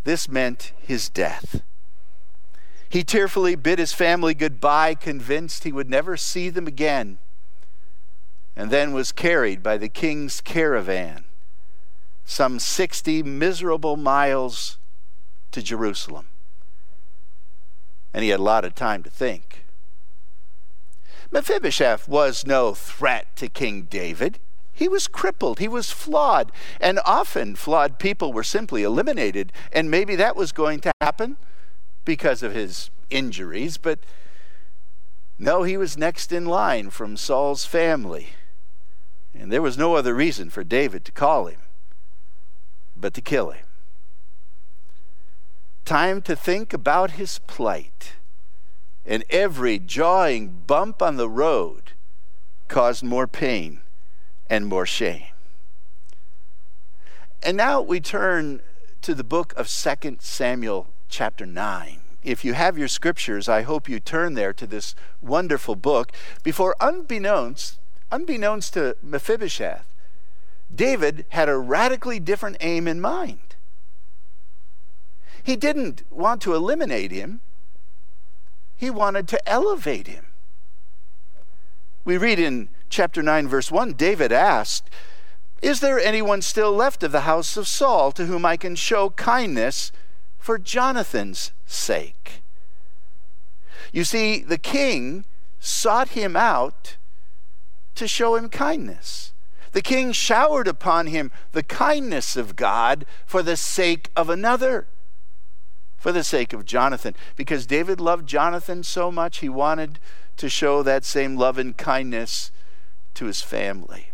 This 0.03 0.27
meant 0.27 0.73
his 0.77 1.07
death. 1.07 1.61
He 2.89 3.03
tearfully 3.03 3.55
bid 3.55 3.79
his 3.79 3.93
family 3.93 4.33
goodbye, 4.33 4.95
convinced 4.95 5.63
he 5.63 5.71
would 5.71 5.89
never 5.89 6.17
see 6.17 6.49
them 6.49 6.67
again, 6.67 7.17
and 8.57 8.71
then 8.71 8.91
was 8.91 9.13
carried 9.13 9.63
by 9.63 9.77
the 9.77 9.89
king's 9.89 10.41
caravan 10.41 11.23
some 12.27 12.59
60 12.59 13.23
miserable 13.23 13.97
miles 13.97 14.77
to 15.51 15.63
Jerusalem 15.63 16.27
and 18.17 18.23
he 18.23 18.31
had 18.31 18.39
a 18.39 18.43
lot 18.43 18.65
of 18.65 18.73
time 18.73 19.03
to 19.03 19.11
think. 19.11 19.63
Mephibosheth 21.29 22.07
was 22.07 22.47
no 22.47 22.73
threat 22.73 23.35
to 23.35 23.47
King 23.47 23.83
David. 23.83 24.39
He 24.73 24.87
was 24.87 25.07
crippled, 25.07 25.59
he 25.59 25.67
was 25.67 25.91
flawed, 25.91 26.51
and 26.81 26.99
often 27.05 27.55
flawed 27.55 27.99
people 27.99 28.33
were 28.33 28.43
simply 28.43 28.81
eliminated, 28.81 29.53
and 29.71 29.91
maybe 29.91 30.15
that 30.15 30.35
was 30.35 30.51
going 30.51 30.79
to 30.79 30.91
happen 30.99 31.37
because 32.05 32.41
of 32.41 32.55
his 32.55 32.89
injuries, 33.11 33.77
but 33.77 33.99
no, 35.37 35.61
he 35.61 35.77
was 35.77 35.95
next 35.95 36.31
in 36.31 36.47
line 36.47 36.89
from 36.89 37.17
Saul's 37.17 37.65
family. 37.65 38.29
And 39.35 39.51
there 39.51 39.61
was 39.61 39.77
no 39.77 39.93
other 39.93 40.15
reason 40.15 40.49
for 40.49 40.63
David 40.63 41.05
to 41.05 41.11
call 41.11 41.45
him 41.45 41.59
but 42.99 43.13
to 43.13 43.21
kill 43.21 43.51
him 43.51 43.67
time 45.87 46.21
to 46.21 46.35
think 46.35 46.73
about 46.73 47.11
his 47.11 47.39
plight. 47.47 48.13
And 49.05 49.23
every 49.29 49.79
jawing 49.79 50.63
bump 50.67 51.01
on 51.01 51.15
the 51.15 51.29
road 51.29 51.93
caused 52.67 53.03
more 53.03 53.25
pain 53.25 53.79
and 54.49 54.67
more 54.67 54.85
shame. 54.85 55.27
And 57.41 57.55
now 57.55 57.81
we 57.81 58.01
turn 58.01 58.61
to 59.01 59.15
the 59.15 59.23
book 59.23 59.53
of 59.55 59.69
2 59.69 60.17
Samuel, 60.19 60.89
chapter 61.07 61.45
9. 61.45 62.01
If 62.21 62.43
you 62.43 62.53
have 62.53 62.77
your 62.77 62.89
scriptures, 62.89 63.47
I 63.47 63.61
hope 63.61 63.87
you 63.87 64.01
turn 64.01 64.33
there 64.33 64.51
to 64.51 64.67
this 64.67 64.93
wonderful 65.21 65.77
book. 65.77 66.11
Before, 66.43 66.75
unbeknownst, 66.81 67.79
unbeknownst 68.11 68.73
to 68.73 68.97
Mephibosheth, 69.01 69.85
David 70.73 71.25
had 71.29 71.49
a 71.49 71.57
radically 71.57 72.19
different 72.19 72.57
aim 72.59 72.87
in 72.87 73.01
mind. 73.01 73.55
He 75.43 75.55
didn't 75.55 76.03
want 76.11 76.41
to 76.41 76.53
eliminate 76.53 77.11
him, 77.11 77.41
he 78.75 78.89
wanted 78.89 79.27
to 79.29 79.49
elevate 79.49 80.07
him. 80.07 80.25
We 82.03 82.17
read 82.17 82.39
in 82.39 82.69
chapter 82.89 83.23
9, 83.23 83.47
verse 83.47 83.71
1 83.71 83.93
David 83.93 84.31
asked, 84.31 84.89
Is 85.61 85.79
there 85.79 85.99
anyone 85.99 86.41
still 86.41 86.71
left 86.71 87.03
of 87.03 87.11
the 87.11 87.21
house 87.21 87.57
of 87.57 87.67
Saul 87.67 88.11
to 88.13 88.25
whom 88.25 88.45
I 88.45 88.57
can 88.57 88.75
show 88.75 89.09
kindness 89.11 89.91
for 90.37 90.57
Jonathan's 90.57 91.51
sake? 91.65 92.43
You 93.91 94.03
see, 94.03 94.39
the 94.39 94.57
king 94.57 95.25
sought 95.59 96.09
him 96.09 96.35
out 96.35 96.97
to 97.95 98.07
show 98.07 98.35
him 98.35 98.49
kindness. 98.49 99.33
The 99.77 99.83
king 99.83 100.11
showered 100.11 100.67
upon 100.67 101.05
him 101.05 101.29
the 101.51 101.61
kindness 101.61 102.35
of 102.35 102.55
God 102.55 103.05
for 103.27 103.43
the 103.43 103.55
sake 103.55 104.09
of 104.15 104.27
another 104.27 104.87
for 105.97 106.11
the 106.11 106.23
sake 106.23 106.51
of 106.51 106.65
Jonathan. 106.65 107.13
Because 107.35 107.67
David 107.67 108.01
loved 108.01 108.27
Jonathan 108.27 108.81
so 108.81 109.11
much, 109.11 109.37
he 109.37 109.49
wanted 109.49 109.99
to 110.37 110.49
show 110.49 110.81
that 110.81 111.05
same 111.05 111.37
love 111.37 111.59
and 111.59 111.77
kindness 111.77 112.51
to 113.13 113.25
his 113.25 113.43
family. 113.43 114.13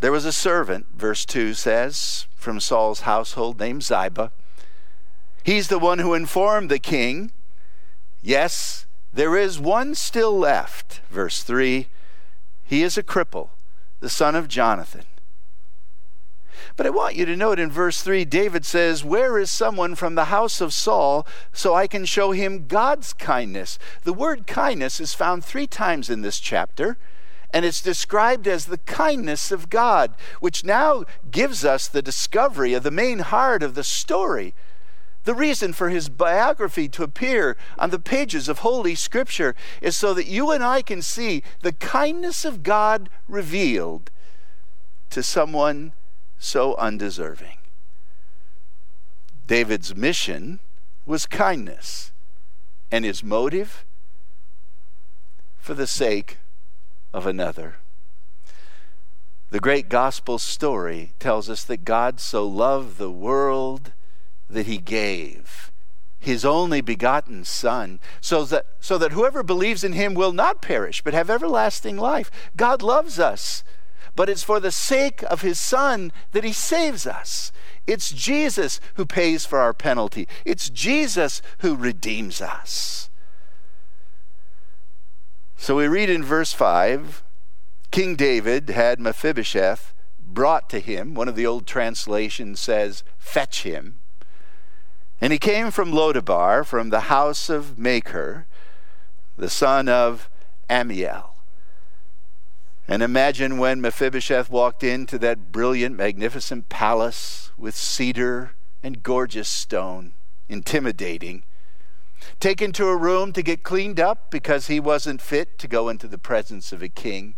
There 0.00 0.12
was 0.12 0.26
a 0.26 0.30
servant, 0.30 0.88
verse 0.94 1.24
2 1.24 1.54
says, 1.54 2.26
from 2.36 2.60
Saul's 2.60 3.00
household 3.00 3.58
named 3.58 3.84
Ziba. 3.84 4.32
He's 5.42 5.68
the 5.68 5.78
one 5.78 5.98
who 5.98 6.12
informed 6.12 6.70
the 6.70 6.78
king, 6.78 7.32
Yes, 8.20 8.84
there 9.14 9.34
is 9.34 9.58
one 9.58 9.94
still 9.94 10.38
left. 10.38 11.00
Verse 11.08 11.42
3 11.42 11.88
He 12.64 12.82
is 12.82 12.96
a 12.96 13.02
cripple, 13.02 13.50
the 14.00 14.08
son 14.08 14.34
of 14.34 14.48
Jonathan. 14.48 15.04
But 16.76 16.86
I 16.86 16.90
want 16.90 17.14
you 17.14 17.24
to 17.26 17.36
note 17.36 17.58
in 17.58 17.70
verse 17.70 18.00
3, 18.00 18.24
David 18.24 18.64
says, 18.64 19.04
Where 19.04 19.38
is 19.38 19.50
someone 19.50 19.94
from 19.94 20.14
the 20.14 20.26
house 20.26 20.60
of 20.60 20.74
Saul 20.74 21.26
so 21.52 21.74
I 21.74 21.86
can 21.86 22.04
show 22.04 22.32
him 22.32 22.66
God's 22.66 23.12
kindness? 23.12 23.78
The 24.02 24.12
word 24.12 24.46
kindness 24.46 25.00
is 25.00 25.14
found 25.14 25.44
three 25.44 25.66
times 25.66 26.10
in 26.10 26.22
this 26.22 26.40
chapter, 26.40 26.96
and 27.52 27.64
it's 27.64 27.80
described 27.80 28.48
as 28.48 28.64
the 28.64 28.78
kindness 28.78 29.52
of 29.52 29.70
God, 29.70 30.14
which 30.40 30.64
now 30.64 31.04
gives 31.30 31.64
us 31.64 31.86
the 31.86 32.02
discovery 32.02 32.74
of 32.74 32.82
the 32.82 32.90
main 32.90 33.20
heart 33.20 33.62
of 33.62 33.74
the 33.74 33.84
story. 33.84 34.54
The 35.24 35.34
reason 35.34 35.72
for 35.72 35.88
his 35.88 36.10
biography 36.10 36.86
to 36.88 37.02
appear 37.02 37.56
on 37.78 37.90
the 37.90 37.98
pages 37.98 38.48
of 38.48 38.58
Holy 38.58 38.94
Scripture 38.94 39.54
is 39.80 39.96
so 39.96 40.12
that 40.14 40.26
you 40.26 40.50
and 40.50 40.62
I 40.62 40.82
can 40.82 41.00
see 41.00 41.42
the 41.62 41.72
kindness 41.72 42.44
of 42.44 42.62
God 42.62 43.08
revealed 43.26 44.10
to 45.10 45.22
someone 45.22 45.92
so 46.38 46.74
undeserving. 46.76 47.56
David's 49.46 49.94
mission 49.94 50.60
was 51.06 51.26
kindness, 51.26 52.12
and 52.90 53.04
his 53.04 53.22
motive 53.22 53.84
for 55.58 55.74
the 55.74 55.86
sake 55.86 56.38
of 57.14 57.26
another. 57.26 57.76
The 59.50 59.60
great 59.60 59.88
gospel 59.88 60.38
story 60.38 61.12
tells 61.18 61.48
us 61.48 61.64
that 61.64 61.84
God 61.84 62.20
so 62.20 62.46
loved 62.46 62.98
the 62.98 63.10
world 63.10 63.92
that 64.48 64.66
he 64.66 64.78
gave 64.78 65.70
his 66.18 66.44
only 66.44 66.80
begotten 66.80 67.44
son 67.44 68.00
so 68.20 68.44
that 68.44 68.64
so 68.80 68.96
that 68.96 69.12
whoever 69.12 69.42
believes 69.42 69.84
in 69.84 69.92
him 69.92 70.14
will 70.14 70.32
not 70.32 70.62
perish 70.62 71.02
but 71.02 71.12
have 71.12 71.28
everlasting 71.28 71.98
life 71.98 72.30
god 72.56 72.80
loves 72.80 73.18
us 73.18 73.62
but 74.16 74.28
it's 74.28 74.42
for 74.42 74.60
the 74.60 74.70
sake 74.70 75.22
of 75.24 75.42
his 75.42 75.58
son 75.58 76.12
that 76.32 76.44
he 76.44 76.52
saves 76.52 77.06
us. 77.06 77.52
It's 77.86 78.10
Jesus 78.10 78.80
who 78.94 79.04
pays 79.04 79.44
for 79.44 79.58
our 79.58 79.74
penalty, 79.74 80.28
it's 80.44 80.70
Jesus 80.70 81.42
who 81.58 81.76
redeems 81.76 82.40
us. 82.40 83.10
So 85.56 85.76
we 85.76 85.88
read 85.88 86.10
in 86.10 86.22
verse 86.22 86.52
5 86.52 87.22
King 87.90 88.16
David 88.16 88.70
had 88.70 88.98
Mephibosheth 88.98 89.92
brought 90.18 90.68
to 90.70 90.80
him. 90.80 91.14
One 91.14 91.28
of 91.28 91.36
the 91.36 91.46
old 91.46 91.64
translations 91.66 92.58
says, 92.58 93.04
fetch 93.18 93.62
him. 93.62 93.98
And 95.20 95.32
he 95.32 95.38
came 95.38 95.70
from 95.70 95.92
Lodabar, 95.92 96.66
from 96.66 96.90
the 96.90 97.00
house 97.02 97.48
of 97.48 97.78
Machir, 97.78 98.46
the 99.36 99.48
son 99.48 99.88
of 99.88 100.28
Ammiel. 100.68 101.30
And 102.86 103.02
imagine 103.02 103.56
when 103.56 103.80
Mephibosheth 103.80 104.50
walked 104.50 104.84
into 104.84 105.18
that 105.18 105.50
brilliant, 105.50 105.96
magnificent 105.96 106.68
palace 106.68 107.50
with 107.56 107.74
cedar 107.74 108.52
and 108.82 109.02
gorgeous 109.02 109.48
stone, 109.48 110.12
intimidating, 110.48 111.44
taken 112.40 112.72
to 112.72 112.88
a 112.88 112.96
room 112.96 113.32
to 113.32 113.42
get 113.42 113.62
cleaned 113.62 113.98
up 113.98 114.30
because 114.30 114.66
he 114.66 114.80
wasn't 114.80 115.22
fit 115.22 115.58
to 115.58 115.68
go 115.68 115.88
into 115.88 116.06
the 116.06 116.18
presence 116.18 116.72
of 116.72 116.82
a 116.82 116.88
king, 116.88 117.34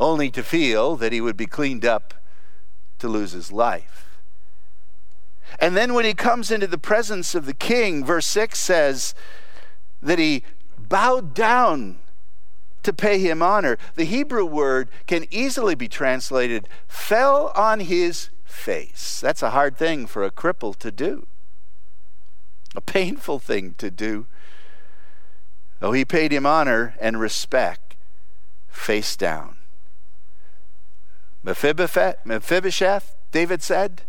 only 0.00 0.30
to 0.30 0.42
feel 0.42 0.96
that 0.96 1.12
he 1.12 1.20
would 1.20 1.36
be 1.36 1.46
cleaned 1.46 1.84
up 1.84 2.14
to 2.98 3.08
lose 3.08 3.32
his 3.32 3.52
life. 3.52 4.05
And 5.58 5.76
then 5.76 5.94
when 5.94 6.04
he 6.04 6.14
comes 6.14 6.50
into 6.50 6.66
the 6.66 6.78
presence 6.78 7.34
of 7.34 7.46
the 7.46 7.54
king, 7.54 8.04
verse 8.04 8.26
6 8.26 8.58
says 8.58 9.14
that 10.02 10.18
he 10.18 10.42
bowed 10.78 11.34
down 11.34 11.98
to 12.82 12.92
pay 12.92 13.18
him 13.18 13.42
honor. 13.42 13.78
The 13.94 14.04
Hebrew 14.04 14.44
word 14.44 14.88
can 15.06 15.26
easily 15.30 15.74
be 15.74 15.88
translated 15.88 16.68
fell 16.86 17.52
on 17.56 17.80
his 17.80 18.30
face. 18.44 19.20
That's 19.20 19.42
a 19.42 19.50
hard 19.50 19.76
thing 19.76 20.06
for 20.06 20.24
a 20.24 20.30
cripple 20.30 20.76
to 20.76 20.92
do, 20.92 21.26
a 22.74 22.80
painful 22.80 23.38
thing 23.38 23.74
to 23.78 23.90
do. 23.90 24.26
Oh, 25.82 25.92
he 25.92 26.04
paid 26.04 26.32
him 26.32 26.46
honor 26.46 26.94
and 27.00 27.20
respect 27.20 27.96
face 28.68 29.16
down. 29.16 29.56
Mephibosheth, 31.42 33.14
David 33.30 33.62
said, 33.62 34.02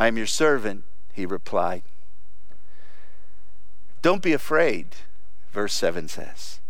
I 0.00 0.06
am 0.06 0.16
your 0.16 0.26
servant, 0.26 0.84
he 1.12 1.26
replied. 1.26 1.82
Don't 4.00 4.22
be 4.22 4.32
afraid, 4.32 4.96
verse 5.52 5.74
7 5.74 6.08
says. 6.08 6.60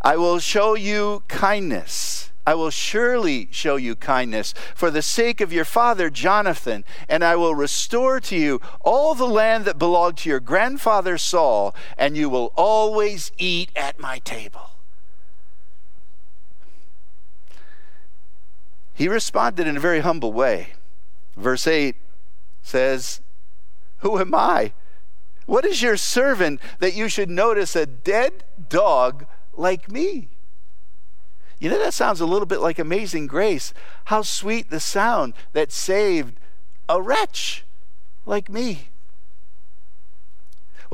I 0.00 0.16
will 0.16 0.38
show 0.38 0.76
you 0.76 1.24
kindness. 1.26 2.30
I 2.46 2.54
will 2.54 2.70
surely 2.70 3.48
show 3.50 3.74
you 3.74 3.96
kindness 3.96 4.54
for 4.72 4.92
the 4.92 5.02
sake 5.02 5.40
of 5.40 5.52
your 5.52 5.64
father 5.64 6.10
Jonathan, 6.10 6.84
and 7.08 7.24
I 7.24 7.34
will 7.34 7.56
restore 7.56 8.20
to 8.20 8.36
you 8.36 8.60
all 8.82 9.16
the 9.16 9.26
land 9.26 9.64
that 9.64 9.76
belonged 9.76 10.18
to 10.18 10.28
your 10.28 10.38
grandfather 10.38 11.18
Saul, 11.18 11.74
and 11.98 12.16
you 12.16 12.28
will 12.28 12.52
always 12.54 13.32
eat 13.36 13.70
at 13.74 13.98
my 13.98 14.20
table. 14.20 14.70
He 18.94 19.08
responded 19.08 19.66
in 19.66 19.76
a 19.76 19.80
very 19.80 20.00
humble 20.00 20.32
way. 20.32 20.74
Verse 21.36 21.66
8 21.66 21.96
says, 22.64 23.20
Who 23.98 24.18
am 24.18 24.34
I? 24.34 24.72
What 25.46 25.64
is 25.64 25.82
your 25.82 25.96
servant 25.96 26.60
that 26.80 26.94
you 26.94 27.08
should 27.08 27.30
notice 27.30 27.76
a 27.76 27.86
dead 27.86 28.44
dog 28.68 29.26
like 29.52 29.90
me? 29.90 30.28
You 31.60 31.70
know, 31.70 31.78
that 31.78 31.94
sounds 31.94 32.20
a 32.20 32.26
little 32.26 32.46
bit 32.46 32.60
like 32.60 32.78
Amazing 32.78 33.26
Grace. 33.26 33.72
How 34.06 34.22
sweet 34.22 34.70
the 34.70 34.80
sound 34.80 35.34
that 35.52 35.70
saved 35.70 36.40
a 36.88 37.00
wretch 37.00 37.64
like 38.26 38.50
me. 38.50 38.88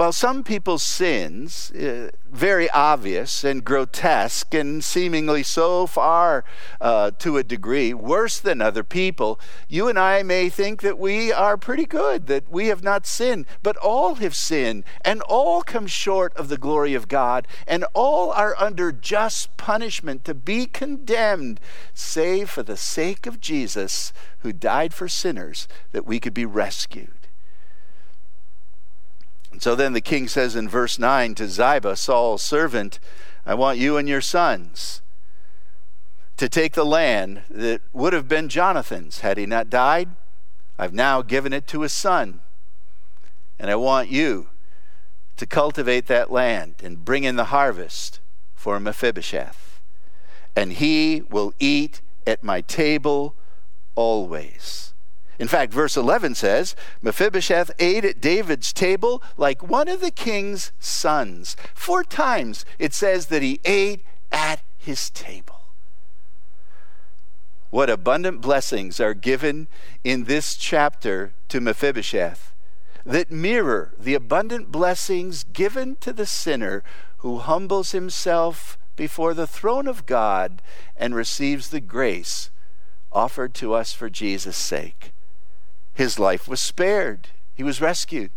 Well, 0.00 0.12
some 0.12 0.44
people's 0.44 0.82
sins, 0.82 1.70
uh, 1.72 2.08
very 2.32 2.70
obvious 2.70 3.44
and 3.44 3.62
grotesque 3.62 4.54
and 4.54 4.82
seemingly 4.82 5.42
so 5.42 5.86
far 5.86 6.42
uh, 6.80 7.10
to 7.18 7.36
a 7.36 7.44
degree 7.44 7.92
worse 7.92 8.40
than 8.40 8.62
other 8.62 8.82
people, 8.82 9.38
you 9.68 9.88
and 9.88 9.98
I 9.98 10.22
may 10.22 10.48
think 10.48 10.80
that 10.80 10.98
we 10.98 11.34
are 11.34 11.58
pretty 11.58 11.84
good, 11.84 12.28
that 12.28 12.50
we 12.50 12.68
have 12.68 12.82
not 12.82 13.06
sinned, 13.06 13.44
but 13.62 13.76
all 13.76 14.14
have 14.14 14.34
sinned 14.34 14.84
and 15.04 15.20
all 15.20 15.60
come 15.60 15.86
short 15.86 16.34
of 16.34 16.48
the 16.48 16.56
glory 16.56 16.94
of 16.94 17.06
God 17.06 17.46
and 17.66 17.84
all 17.92 18.30
are 18.30 18.54
under 18.58 18.92
just 18.92 19.54
punishment 19.58 20.24
to 20.24 20.32
be 20.32 20.64
condemned, 20.64 21.60
save 21.92 22.48
for 22.48 22.62
the 22.62 22.78
sake 22.78 23.26
of 23.26 23.38
Jesus 23.38 24.14
who 24.38 24.54
died 24.54 24.94
for 24.94 25.08
sinners 25.08 25.68
that 25.92 26.06
we 26.06 26.18
could 26.18 26.32
be 26.32 26.46
rescued. 26.46 27.19
And 29.50 29.62
so 29.62 29.74
then 29.74 29.92
the 29.92 30.00
king 30.00 30.28
says 30.28 30.54
in 30.54 30.68
verse 30.68 30.98
9 30.98 31.34
to 31.36 31.48
Ziba, 31.48 31.96
Saul's 31.96 32.42
servant, 32.42 33.00
I 33.44 33.54
want 33.54 33.78
you 33.78 33.96
and 33.96 34.08
your 34.08 34.20
sons 34.20 35.02
to 36.36 36.48
take 36.48 36.72
the 36.72 36.86
land 36.86 37.42
that 37.50 37.82
would 37.92 38.12
have 38.12 38.26
been 38.26 38.48
Jonathan's 38.48 39.20
had 39.20 39.36
he 39.36 39.44
not 39.44 39.68
died. 39.68 40.08
I've 40.78 40.94
now 40.94 41.20
given 41.20 41.52
it 41.52 41.66
to 41.66 41.82
his 41.82 41.92
son. 41.92 42.40
And 43.58 43.70
I 43.70 43.76
want 43.76 44.08
you 44.08 44.48
to 45.36 45.46
cultivate 45.46 46.06
that 46.06 46.32
land 46.32 46.76
and 46.82 47.04
bring 47.04 47.24
in 47.24 47.36
the 47.36 47.44
harvest 47.44 48.20
for 48.54 48.80
Mephibosheth. 48.80 49.80
And 50.56 50.72
he 50.72 51.22
will 51.28 51.52
eat 51.58 52.00
at 52.26 52.42
my 52.42 52.62
table 52.62 53.34
always. 53.94 54.94
In 55.40 55.48
fact, 55.48 55.72
verse 55.72 55.96
11 55.96 56.34
says 56.34 56.76
Mephibosheth 57.00 57.70
ate 57.78 58.04
at 58.04 58.20
David's 58.20 58.74
table 58.74 59.22
like 59.38 59.62
one 59.62 59.88
of 59.88 60.02
the 60.02 60.10
king's 60.10 60.70
sons. 60.78 61.56
Four 61.72 62.04
times 62.04 62.66
it 62.78 62.92
says 62.92 63.26
that 63.26 63.40
he 63.40 63.58
ate 63.64 64.04
at 64.30 64.60
his 64.76 65.08
table. 65.08 65.62
What 67.70 67.88
abundant 67.88 68.42
blessings 68.42 69.00
are 69.00 69.14
given 69.14 69.66
in 70.04 70.24
this 70.24 70.56
chapter 70.56 71.32
to 71.48 71.58
Mephibosheth 71.58 72.52
that 73.06 73.30
mirror 73.30 73.94
the 73.98 74.12
abundant 74.12 74.70
blessings 74.70 75.44
given 75.54 75.96
to 76.02 76.12
the 76.12 76.26
sinner 76.26 76.84
who 77.18 77.38
humbles 77.38 77.92
himself 77.92 78.76
before 78.94 79.32
the 79.32 79.46
throne 79.46 79.88
of 79.88 80.04
God 80.04 80.60
and 80.98 81.14
receives 81.14 81.70
the 81.70 81.80
grace 81.80 82.50
offered 83.10 83.54
to 83.54 83.72
us 83.72 83.94
for 83.94 84.10
Jesus' 84.10 84.58
sake. 84.58 85.14
His 85.94 86.18
life 86.18 86.48
was 86.48 86.60
spared, 86.60 87.28
he 87.54 87.62
was 87.62 87.80
rescued. 87.80 88.30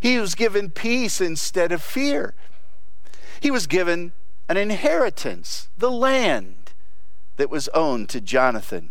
He 0.00 0.18
was 0.18 0.34
given 0.34 0.70
peace 0.70 1.20
instead 1.20 1.72
of 1.72 1.82
fear. 1.82 2.34
He 3.40 3.50
was 3.50 3.66
given 3.66 4.12
an 4.48 4.56
inheritance, 4.56 5.68
the 5.76 5.90
land 5.90 6.72
that 7.36 7.50
was 7.50 7.68
owned 7.68 8.08
to 8.10 8.20
Jonathan. 8.20 8.90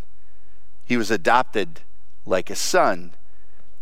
He 0.85 0.97
was 0.97 1.11
adopted 1.11 1.81
like 2.25 2.49
a 2.49 2.55
son 2.55 3.11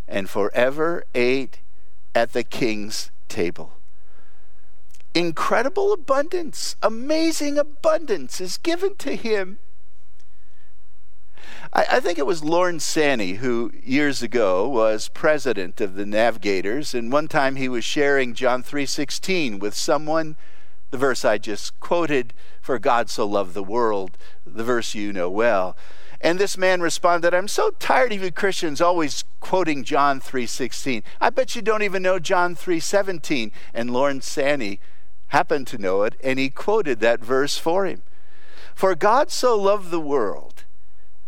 and 0.08 0.30
forever 0.30 1.06
ate 1.16 1.60
at 2.14 2.34
the 2.34 2.44
king's 2.44 3.12
table. 3.30 3.74
Incredible 5.14 5.94
abundance, 5.94 6.76
amazing 6.82 7.58
abundance 7.58 8.40
is 8.40 8.58
given 8.58 8.96
to 8.96 9.16
him. 9.16 9.58
I, 11.74 11.86
I, 11.92 12.00
think 12.00 12.18
it 12.18 12.26
was 12.26 12.44
Lorne 12.44 12.80
Sanny 12.80 13.34
who 13.34 13.72
years 13.84 14.22
ago 14.22 14.68
was 14.68 15.10
president 15.10 15.82
of 15.82 15.96
the 15.96 16.06
Navigators, 16.06 16.94
and 16.94 17.12
one 17.12 17.28
time 17.28 17.56
he 17.56 17.70
was 17.70 17.84
sharing 17.84 18.34
John 18.34 18.64
3:16 18.64 19.60
with 19.60 19.76
someone, 19.76 20.36
the 20.92 20.98
verse 20.98 21.26
I 21.26 21.38
just 21.38 21.80
quoted, 21.80 22.34
"For 22.62 22.80
God 22.80 23.10
so 23.10 23.26
loved 23.26 23.54
the 23.54 23.64
world," 23.64 24.18
the 24.46 24.64
verse 24.64 24.96
you 24.96 25.14
know 25.14 25.30
well. 25.30 25.76
And 26.20 26.40
this 26.40 26.58
man 26.58 26.82
responded, 26.82 27.34
"I'm 27.34 27.48
so 27.48 27.72
tired 27.72 28.12
of 28.14 28.24
you 28.24 28.32
Christians 28.32 28.82
always 28.82 29.24
quoting 29.40 29.84
John 29.84 30.20
3:16. 30.20 31.04
I 31.22 31.30
bet 31.30 31.56
you 31.56 31.62
don't 31.62 31.84
even 31.84 32.02
know 32.02 32.20
John 32.20 32.56
3:17." 32.56 33.52
And 33.74 33.92
Lorne 33.92 34.22
Sanny 34.22 34.80
happened 35.28 35.68
to 35.68 35.78
know 35.78 36.04
it, 36.04 36.16
and 36.24 36.40
he 36.40 36.50
quoted 36.50 37.00
that 37.02 37.20
verse 37.20 37.58
for 37.58 37.86
him. 37.86 38.02
For 38.74 38.96
God 38.96 39.32
so 39.32 39.56
loved 39.56 39.92
the 39.92 40.00
world 40.00 40.57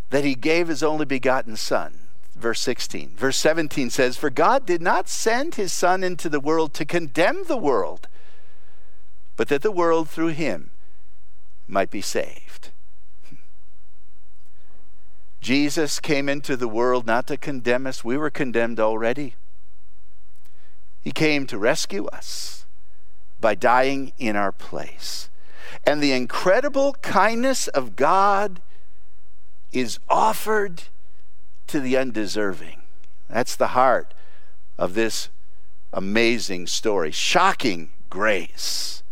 that 0.10 0.24
he 0.24 0.36
gave 0.36 0.67
his 0.67 0.84
only 0.84 1.06
begotten 1.06 1.56
Son. 1.56 2.00
Verse 2.36 2.62
16. 2.62 3.15
Verse 3.17 3.38
17 3.38 3.89
says, 3.89 4.17
For 4.17 4.30
God 4.30 4.65
did 4.65 4.82
not 4.82 5.10
send 5.10 5.56
his 5.56 5.74
Son 5.74 6.04
into 6.04 6.30
the 6.30 6.39
world 6.39 6.74
to 6.76 6.86
condemn 6.86 7.43
the 7.48 7.58
world, 7.58 8.08
but 9.36 9.50
that 9.50 9.62
the 9.62 9.72
world 9.72 10.10
through 10.10 10.30
him 10.30 10.72
might 11.67 11.91
be 11.91 12.02
saved. 12.02 12.69
Jesus 15.41 16.00
came 16.00 16.30
into 16.30 16.56
the 16.56 16.67
world 16.67 17.06
not 17.06 17.28
to 17.28 17.38
condemn 17.38 17.86
us, 17.86 18.04
we 18.04 18.17
were 18.17 18.30
condemned 18.30 18.80
already. 18.80 19.36
He 21.02 21.12
came 21.12 21.45
to 21.48 21.58
rescue 21.58 22.06
us 22.08 22.65
by 23.39 23.56
dying 23.56 24.13
in 24.17 24.36
our 24.36 24.52
place. 24.52 25.30
And 25.86 26.02
the 26.02 26.12
incredible 26.12 26.93
kindness 27.02 27.67
of 27.69 27.95
God 27.95 28.62
is 29.71 29.99
offered 30.10 30.84
to 31.67 31.79
the 31.79 31.97
undeserving. 31.97 32.82
That's 33.29 33.55
the 33.55 33.67
heart 33.67 34.13
of 34.77 34.93
this 34.93 35.29
amazing 35.93 36.67
story. 36.67 37.12
Shocking 37.12 37.89
grace. 38.10 39.03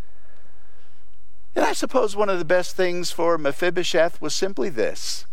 And 1.56 1.66
I 1.66 1.74
suppose 1.74 2.16
one 2.16 2.30
of 2.30 2.40
the 2.40 2.46
best 2.46 2.76
things 2.76 3.12
for 3.12 3.38
Mephibosheth 3.38 4.22
was 4.22 4.34
simply 4.34 4.70
this. 4.70 5.26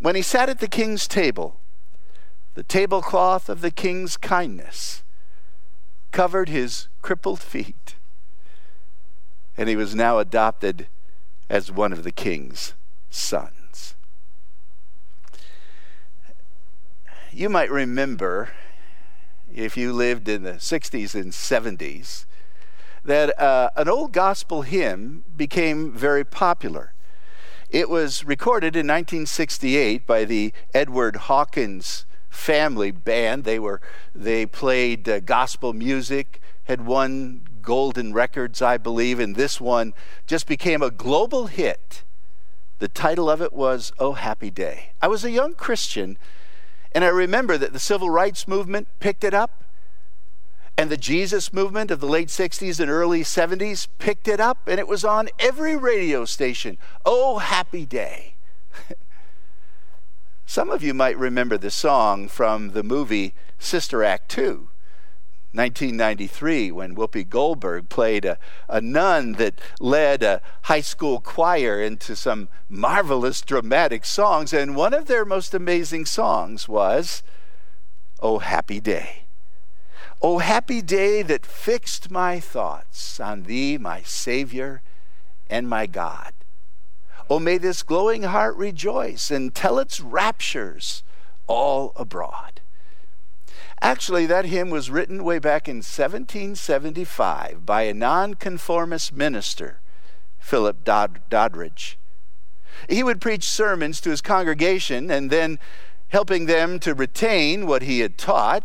When 0.00 0.14
he 0.14 0.22
sat 0.22 0.48
at 0.48 0.60
the 0.60 0.68
king's 0.68 1.08
table, 1.08 1.58
the 2.54 2.62
tablecloth 2.62 3.48
of 3.48 3.60
the 3.60 3.70
king's 3.70 4.16
kindness 4.16 5.02
covered 6.12 6.48
his 6.48 6.88
crippled 7.02 7.40
feet, 7.40 7.96
and 9.56 9.68
he 9.68 9.76
was 9.76 9.94
now 9.94 10.18
adopted 10.18 10.86
as 11.50 11.72
one 11.72 11.92
of 11.92 12.04
the 12.04 12.12
king's 12.12 12.74
sons. 13.10 13.57
You 17.32 17.48
might 17.48 17.70
remember, 17.70 18.50
if 19.52 19.76
you 19.76 19.92
lived 19.92 20.28
in 20.28 20.44
the 20.44 20.54
60s 20.54 21.14
and 21.14 21.32
70s, 21.32 22.24
that 23.04 23.38
uh, 23.38 23.70
an 23.76 23.88
old 23.88 24.12
gospel 24.12 24.62
hymn 24.62 25.24
became 25.36 25.92
very 25.92 26.24
popular. 26.24 26.94
It 27.70 27.90
was 27.90 28.24
recorded 28.24 28.74
in 28.74 28.86
1968 28.86 30.06
by 30.06 30.24
the 30.24 30.52
Edwin 30.72 31.14
Hawkins 31.14 32.06
family 32.30 32.90
band. 32.90 33.44
They 33.44 33.58
were 33.58 33.80
they 34.14 34.46
played 34.46 35.08
uh, 35.08 35.20
gospel 35.20 35.74
music, 35.74 36.40
had 36.64 36.86
won 36.86 37.42
golden 37.60 38.14
records, 38.14 38.62
I 38.62 38.78
believe, 38.78 39.20
and 39.20 39.36
this 39.36 39.60
one 39.60 39.92
just 40.26 40.46
became 40.46 40.82
a 40.82 40.90
global 40.90 41.46
hit. 41.46 42.04
The 42.78 42.88
title 42.88 43.28
of 43.28 43.42
it 43.42 43.52
was 43.52 43.92
Oh 43.98 44.12
Happy 44.12 44.50
Day. 44.50 44.92
I 45.02 45.08
was 45.08 45.24
a 45.24 45.30
young 45.30 45.54
Christian, 45.54 46.16
and 46.92 47.04
I 47.04 47.08
remember 47.08 47.58
that 47.58 47.72
the 47.72 47.78
civil 47.78 48.10
rights 48.10 48.48
movement 48.48 48.88
picked 49.00 49.24
it 49.24 49.34
up, 49.34 49.64
and 50.76 50.90
the 50.90 50.96
Jesus 50.96 51.52
movement 51.52 51.90
of 51.90 52.00
the 52.00 52.06
late 52.06 52.28
60s 52.28 52.78
and 52.78 52.90
early 52.90 53.22
70s 53.22 53.88
picked 53.98 54.28
it 54.28 54.40
up, 54.40 54.68
and 54.68 54.78
it 54.78 54.86
was 54.86 55.04
on 55.04 55.28
every 55.38 55.76
radio 55.76 56.24
station. 56.24 56.78
Oh 57.04 57.38
Happy 57.38 57.84
Day. 57.84 58.34
Some 60.46 60.70
of 60.70 60.82
you 60.82 60.94
might 60.94 61.18
remember 61.18 61.58
the 61.58 61.70
song 61.70 62.28
from 62.28 62.70
the 62.70 62.82
movie 62.82 63.34
Sister 63.58 64.04
Act 64.04 64.30
2. 64.30 64.68
1993, 65.52 66.70
when 66.72 66.94
Whoopi 66.94 67.28
Goldberg 67.28 67.88
played 67.88 68.24
a, 68.24 68.38
a 68.68 68.80
nun 68.80 69.32
that 69.32 69.58
led 69.80 70.22
a 70.22 70.42
high 70.62 70.82
school 70.82 71.20
choir 71.20 71.80
into 71.80 72.14
some 72.14 72.48
marvelous 72.68 73.40
dramatic 73.40 74.04
songs. 74.04 74.52
And 74.52 74.76
one 74.76 74.92
of 74.92 75.06
their 75.06 75.24
most 75.24 75.54
amazing 75.54 76.06
songs 76.06 76.68
was, 76.68 77.22
Oh 78.20 78.38
Happy 78.38 78.80
Day. 78.80 79.24
Oh 80.20 80.38
happy 80.38 80.82
day 80.82 81.22
that 81.22 81.46
fixed 81.46 82.10
my 82.10 82.40
thoughts 82.40 83.20
on 83.20 83.44
Thee, 83.44 83.78
my 83.78 84.02
Savior 84.02 84.82
and 85.48 85.68
my 85.68 85.86
God. 85.86 86.32
Oh, 87.30 87.38
may 87.38 87.58
this 87.58 87.82
glowing 87.82 88.24
heart 88.24 88.56
rejoice 88.56 89.30
and 89.30 89.54
tell 89.54 89.78
its 89.78 90.00
raptures 90.00 91.02
all 91.46 91.92
abroad. 91.94 92.60
Actually, 93.80 94.26
that 94.26 94.46
hymn 94.46 94.70
was 94.70 94.90
written 94.90 95.22
way 95.22 95.38
back 95.38 95.68
in 95.68 95.76
1775 95.76 97.64
by 97.64 97.82
a 97.82 97.94
nonconformist 97.94 99.12
minister, 99.12 99.80
Philip 100.38 100.84
Dod- 100.84 101.20
Doddridge. 101.30 101.96
He 102.88 103.02
would 103.02 103.20
preach 103.20 103.44
sermons 103.44 104.00
to 104.00 104.10
his 104.10 104.20
congregation 104.20 105.10
and 105.10 105.30
then, 105.30 105.58
helping 106.08 106.46
them 106.46 106.78
to 106.80 106.94
retain 106.94 107.66
what 107.66 107.82
he 107.82 108.00
had 108.00 108.18
taught, 108.18 108.64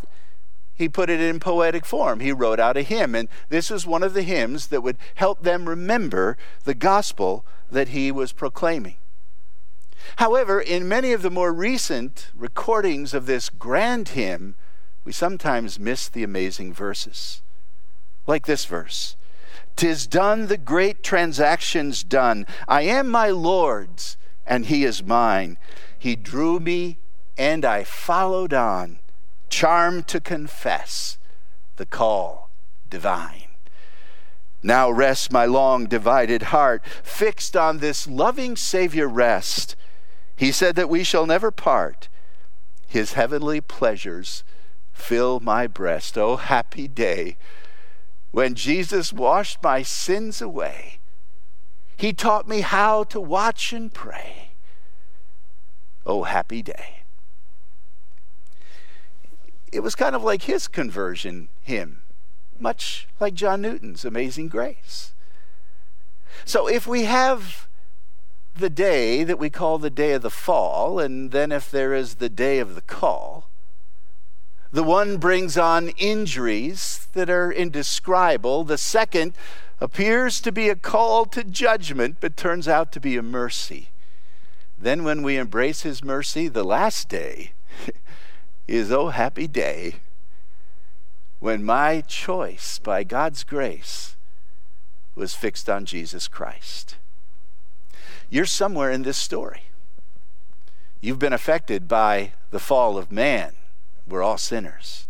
he 0.75 0.89
put 0.89 1.09
it 1.09 1.19
in 1.19 1.39
poetic 1.39 1.85
form. 1.85 2.19
He 2.19 2.31
wrote 2.31 2.59
out 2.59 2.77
a 2.77 2.81
hymn, 2.81 3.13
and 3.13 3.29
this 3.49 3.69
was 3.69 3.85
one 3.85 4.01
of 4.01 4.13
the 4.13 4.23
hymns 4.23 4.67
that 4.67 4.81
would 4.81 4.97
help 5.15 5.43
them 5.43 5.69
remember 5.69 6.37
the 6.63 6.73
gospel 6.73 7.45
that 7.71 7.89
he 7.89 8.11
was 8.11 8.31
proclaiming. 8.31 8.95
However, 10.17 10.59
in 10.59 10.87
many 10.87 11.13
of 11.13 11.21
the 11.21 11.29
more 11.29 11.53
recent 11.53 12.31
recordings 12.35 13.13
of 13.13 13.25
this 13.25 13.49
grand 13.49 14.09
hymn, 14.09 14.55
we 15.05 15.11
sometimes 15.11 15.79
miss 15.79 16.09
the 16.09 16.23
amazing 16.23 16.73
verses. 16.73 17.41
Like 18.25 18.45
this 18.45 18.65
verse 18.65 19.15
Tis 19.75 20.07
done, 20.07 20.47
the 20.47 20.57
great 20.57 21.03
transaction's 21.03 22.03
done. 22.03 22.45
I 22.67 22.83
am 22.83 23.09
my 23.09 23.29
Lord's, 23.29 24.17
and 24.45 24.67
he 24.67 24.83
is 24.83 25.03
mine. 25.03 25.57
He 25.97 26.15
drew 26.15 26.59
me, 26.59 26.99
and 27.37 27.65
I 27.65 27.83
followed 27.83 28.53
on 28.53 28.99
charmed 29.49 30.07
to 30.07 30.19
confess 30.19 31.17
the 31.75 31.85
call 31.85 32.49
divine. 32.89 33.49
Now 34.63 34.89
rests 34.89 35.31
my 35.31 35.45
long 35.45 35.87
divided 35.87 36.43
heart, 36.43 36.83
fixed 37.03 37.55
on 37.55 37.77
this 37.77 38.07
loving 38.07 38.55
Savior 38.55 39.07
rest. 39.07 39.75
He 40.35 40.51
said 40.51 40.75
that 40.75 40.89
we 40.89 41.03
shall 41.03 41.25
never 41.25 41.51
part. 41.51 42.07
His 42.87 43.13
heavenly 43.13 43.61
pleasures 43.61 44.43
fill 44.93 45.39
my 45.39 45.67
breast. 45.67 46.17
Oh, 46.17 46.37
happy 46.37 46.87
day 46.87 47.37
when 48.31 48.55
Jesus 48.55 49.11
washed 49.11 49.61
my 49.61 49.81
sins 49.81 50.41
away. 50.41 50.99
He 51.97 52.13
taught 52.13 52.47
me 52.47 52.61
how 52.61 53.03
to 53.05 53.19
watch 53.19 53.73
and 53.73 53.93
pray. 53.93 54.51
Oh, 56.05 56.23
happy 56.23 56.61
day 56.61 57.03
it 59.73 59.81
was 59.81 59.95
kind 59.95 60.15
of 60.15 60.23
like 60.23 60.43
his 60.43 60.67
conversion 60.67 61.49
hymn, 61.63 62.03
much 62.59 63.07
like 63.19 63.33
John 63.33 63.61
Newton's 63.61 64.05
Amazing 64.05 64.47
Grace. 64.47 65.13
So 66.45 66.67
if 66.67 66.85
we 66.85 67.05
have 67.05 67.67
the 68.55 68.69
day 68.69 69.23
that 69.23 69.39
we 69.39 69.49
call 69.49 69.79
the 69.79 69.89
day 69.89 70.13
of 70.13 70.21
the 70.21 70.29
fall, 70.29 70.99
and 70.99 71.31
then 71.31 71.51
if 71.51 71.71
there 71.71 71.95
is 71.95 72.15
the 72.15 72.29
day 72.29 72.59
of 72.59 72.75
the 72.75 72.81
call, 72.81 73.49
the 74.73 74.83
one 74.83 75.17
brings 75.17 75.55
on 75.55 75.89
injuries 75.89 77.07
that 77.13 77.29
are 77.29 77.51
indescribable. 77.51 78.63
The 78.63 78.79
second 78.79 79.35
appears 79.79 80.41
to 80.41 80.51
be 80.51 80.67
a 80.67 80.75
call 80.75 81.25
to 81.25 81.43
judgment, 81.43 82.17
but 82.19 82.35
turns 82.35 82.67
out 82.67 82.91
to 82.93 82.99
be 82.99 83.15
a 83.15 83.21
mercy. 83.21 83.89
Then, 84.79 85.03
when 85.03 85.21
we 85.21 85.37
embrace 85.37 85.83
his 85.83 86.03
mercy, 86.03 86.47
the 86.47 86.63
last 86.63 87.07
day 87.07 87.51
is, 88.67 88.91
oh, 88.91 89.09
happy 89.09 89.45
day 89.45 89.97
when 91.39 91.63
my 91.63 92.01
choice 92.01 92.79
by 92.79 93.03
God's 93.03 93.43
grace 93.43 94.15
was 95.13 95.35
fixed 95.35 95.69
on 95.69 95.85
Jesus 95.85 96.27
Christ. 96.27 96.95
You're 98.27 98.47
somewhere 98.47 98.89
in 98.89 99.03
this 99.03 99.17
story. 99.17 99.65
You've 100.99 101.19
been 101.19 101.33
affected 101.33 101.87
by 101.87 102.31
the 102.49 102.59
fall 102.59 102.97
of 102.97 103.11
man. 103.11 103.53
We're 104.07 104.23
all 104.23 104.37
sinners. 104.37 105.07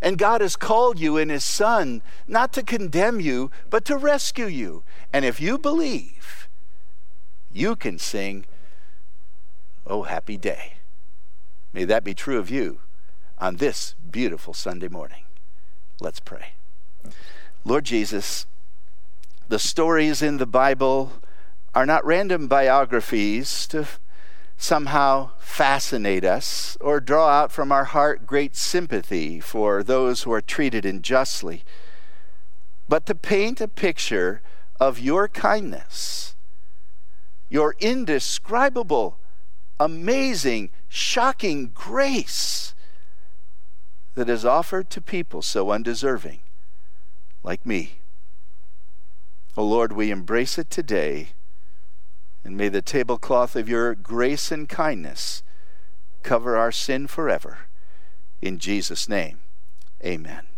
And 0.00 0.18
God 0.18 0.40
has 0.40 0.56
called 0.56 0.98
you 0.98 1.16
in 1.16 1.28
His 1.28 1.44
Son 1.44 2.02
not 2.26 2.52
to 2.54 2.62
condemn 2.62 3.20
you, 3.20 3.50
but 3.70 3.84
to 3.86 3.96
rescue 3.96 4.46
you. 4.46 4.82
And 5.12 5.24
if 5.24 5.40
you 5.40 5.58
believe, 5.58 6.48
you 7.52 7.76
can 7.76 7.98
sing, 7.98 8.46
Oh, 9.86 10.02
happy 10.04 10.36
day. 10.36 10.74
May 11.72 11.84
that 11.84 12.04
be 12.04 12.14
true 12.14 12.38
of 12.38 12.50
you 12.50 12.78
on 13.38 13.56
this 13.56 13.94
beautiful 14.10 14.54
Sunday 14.54 14.88
morning. 14.88 15.24
Let's 16.00 16.20
pray. 16.20 16.52
Lord 17.64 17.84
Jesus, 17.84 18.46
the 19.48 19.58
stories 19.58 20.22
in 20.22 20.38
the 20.38 20.46
Bible 20.46 21.12
are 21.74 21.86
not 21.86 22.04
random 22.04 22.48
biographies 22.48 23.66
to 23.68 23.86
somehow 24.62 25.30
fascinate 25.38 26.24
us 26.24 26.78
or 26.80 27.00
draw 27.00 27.28
out 27.28 27.50
from 27.50 27.72
our 27.72 27.84
heart 27.84 28.26
great 28.26 28.54
sympathy 28.54 29.40
for 29.40 29.82
those 29.82 30.22
who 30.22 30.32
are 30.32 30.40
treated 30.40 30.86
unjustly, 30.86 31.64
but 32.88 33.04
to 33.04 33.14
paint 33.14 33.60
a 33.60 33.66
picture 33.66 34.40
of 34.78 35.00
your 35.00 35.26
kindness, 35.26 36.36
your 37.50 37.74
indescribable 37.80 39.18
amazing, 39.80 40.70
shocking 40.88 41.70
grace 41.74 42.74
that 44.14 44.28
is 44.28 44.44
offered 44.44 44.88
to 44.90 45.00
people 45.00 45.42
so 45.42 45.72
undeserving, 45.72 46.38
like 47.42 47.66
me. 47.66 47.94
Oh 49.56 49.64
Lord, 49.64 49.92
we 49.92 50.12
embrace 50.12 50.56
it 50.56 50.70
today, 50.70 51.30
and 52.44 52.56
may 52.56 52.68
the 52.68 52.82
tablecloth 52.82 53.56
of 53.56 53.68
your 53.68 53.94
grace 53.94 54.50
and 54.50 54.68
kindness 54.68 55.42
cover 56.22 56.56
our 56.56 56.72
sin 56.72 57.06
forever. 57.06 57.58
In 58.40 58.58
Jesus' 58.58 59.08
name, 59.08 59.38
amen. 60.04 60.51